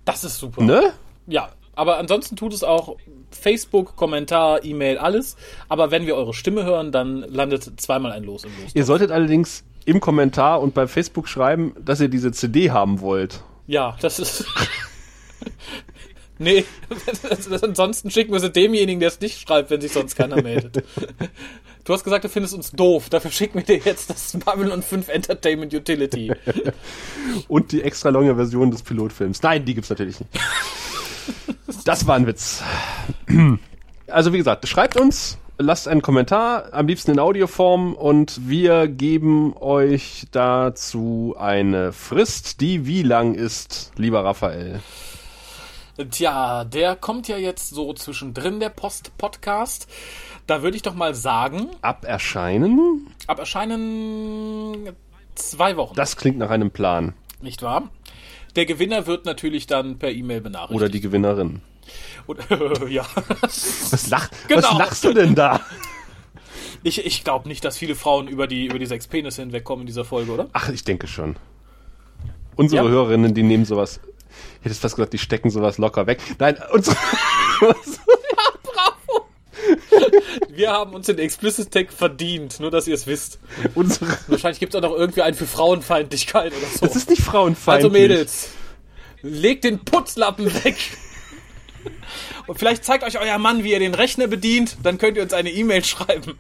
[0.06, 0.62] Das ist super.
[0.62, 0.94] Ne?
[1.28, 2.98] Ja, aber ansonsten tut es auch
[3.32, 5.36] Facebook, Kommentar, E-Mail, alles.
[5.70, 8.72] Aber wenn wir eure Stimme hören, dann landet zweimal ein Los im Los.
[8.74, 13.42] Ihr solltet allerdings im Kommentar und bei Facebook schreiben, dass ihr diese CD haben wollt.
[13.68, 14.46] Ja, das ist.
[16.38, 16.66] nee,
[17.06, 20.42] das, das, ansonsten schicken wir sie demjenigen, der es nicht schreibt, wenn sich sonst keiner
[20.42, 20.84] meldet.
[21.84, 23.10] Du hast gesagt, du findest uns doof.
[23.10, 26.32] Dafür schicken wir dir jetzt das Babylon 5 Entertainment Utility.
[27.50, 29.42] Und die extra lange Version des Pilotfilms.
[29.42, 30.32] Nein, die gibt's natürlich nicht.
[31.86, 32.64] Das war ein Witz.
[34.08, 39.54] Also wie gesagt, schreibt uns, lasst einen Kommentar, am liebsten in Audioform und wir geben
[39.58, 44.82] euch dazu eine Frist, die wie lang ist, lieber Raphael?
[46.10, 49.88] Tja, der kommt ja jetzt so zwischendrin, der Post-Podcast.
[50.48, 53.08] Da würde ich doch mal sagen, Ab Erscheinen?
[53.28, 54.90] ab Erscheinen
[55.36, 57.14] zwei Wochen, Das klingt nach einem Plan.
[57.42, 57.90] nicht wahr?
[58.56, 60.76] Der Gewinner wird natürlich dann per E-Mail benachrichtigt.
[60.76, 61.62] Oder die Gewinnerin.
[62.28, 63.06] Oder, ja.
[63.42, 64.62] Was, lach, Genau.
[64.72, 65.60] was lachst du denn da?
[66.84, 69.88] Ich, ich glaube nicht, dass viele Frauen über die, über die sechs Penisse hinwegkommen in
[69.88, 70.50] dieser Folge, oder?
[70.54, 71.36] Ach, ich denke schon.
[72.56, 72.90] Unsere Ja.
[72.90, 74.00] Hörerinnen, die nehmen sowas.
[74.60, 76.20] Ich hätte fast gesagt, die stecken sowas locker weg.
[76.40, 76.96] Nein, unsere.
[80.50, 83.40] Wir haben uns den Explicit Tag verdient, nur dass ihr es wisst.
[83.76, 86.86] unsere Wahrscheinlich gibt es auch noch irgendwie einen für Frauenfeindlichkeit oder so.
[86.86, 87.86] das ist nicht frauenfeindlich.
[87.86, 88.50] also Mädels,
[89.22, 90.76] legt den Putzlappen weg.
[92.48, 95.34] Und vielleicht zeigt euch euer Mann, wie ihr den Rechner bedient, dann könnt ihr uns
[95.34, 96.38] eine E-Mail schreiben.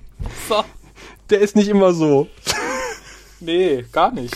[0.49, 0.63] So.
[1.29, 2.27] Der ist nicht immer so.
[3.39, 4.35] Nee, gar nicht.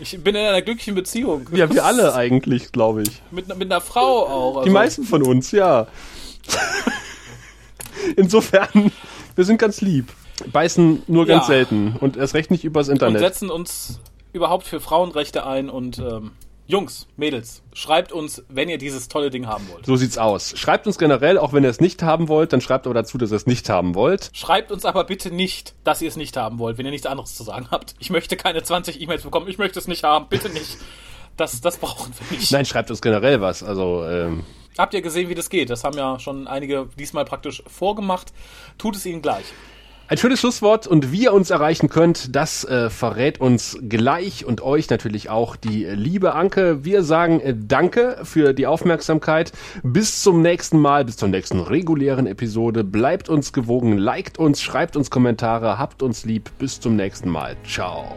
[0.00, 1.48] Ich bin in einer glücklichen Beziehung.
[1.52, 3.22] Ja, wir alle eigentlich, glaube ich.
[3.32, 4.52] Mit, mit einer Frau auch.
[4.54, 5.88] Die also- meisten von uns, ja.
[8.16, 8.92] Insofern,
[9.34, 10.12] wir sind ganz lieb.
[10.52, 11.54] Beißen nur ganz Ja.
[11.54, 13.20] selten und erst recht nicht übers und Internet.
[13.20, 14.00] setzen uns
[14.32, 16.30] überhaupt für Frauenrechte ein und ähm,
[16.66, 19.86] Jungs, Mädels, schreibt uns, wenn ihr dieses tolle Ding haben wollt.
[19.86, 20.52] So sieht's aus.
[20.56, 23.30] Schreibt uns generell, auch wenn ihr es nicht haben wollt, dann schreibt aber dazu, dass
[23.32, 24.30] ihr es nicht haben wollt.
[24.34, 27.34] Schreibt uns aber bitte nicht, dass ihr es nicht haben wollt, wenn ihr nichts anderes
[27.34, 27.94] zu sagen habt.
[28.00, 30.76] Ich möchte keine 20 E-Mails bekommen, ich möchte es nicht haben, bitte nicht.
[31.38, 32.52] Das, das brauchen wir nicht.
[32.52, 33.62] Nein, schreibt uns generell was.
[33.62, 34.44] Also, ähm,
[34.76, 35.70] Habt ihr gesehen, wie das geht?
[35.70, 38.32] Das haben ja schon einige diesmal praktisch vorgemacht.
[38.76, 39.44] Tut es ihnen gleich.
[40.10, 44.62] Ein schönes Schlusswort und wie ihr uns erreichen könnt, das äh, verrät uns gleich und
[44.62, 46.82] euch natürlich auch die liebe Anke.
[46.82, 49.52] Wir sagen äh, Danke für die Aufmerksamkeit.
[49.82, 52.84] Bis zum nächsten Mal, bis zur nächsten regulären Episode.
[52.84, 56.50] Bleibt uns gewogen, liked uns, schreibt uns Kommentare, habt uns lieb.
[56.58, 57.56] Bis zum nächsten Mal.
[57.66, 58.16] Ciao.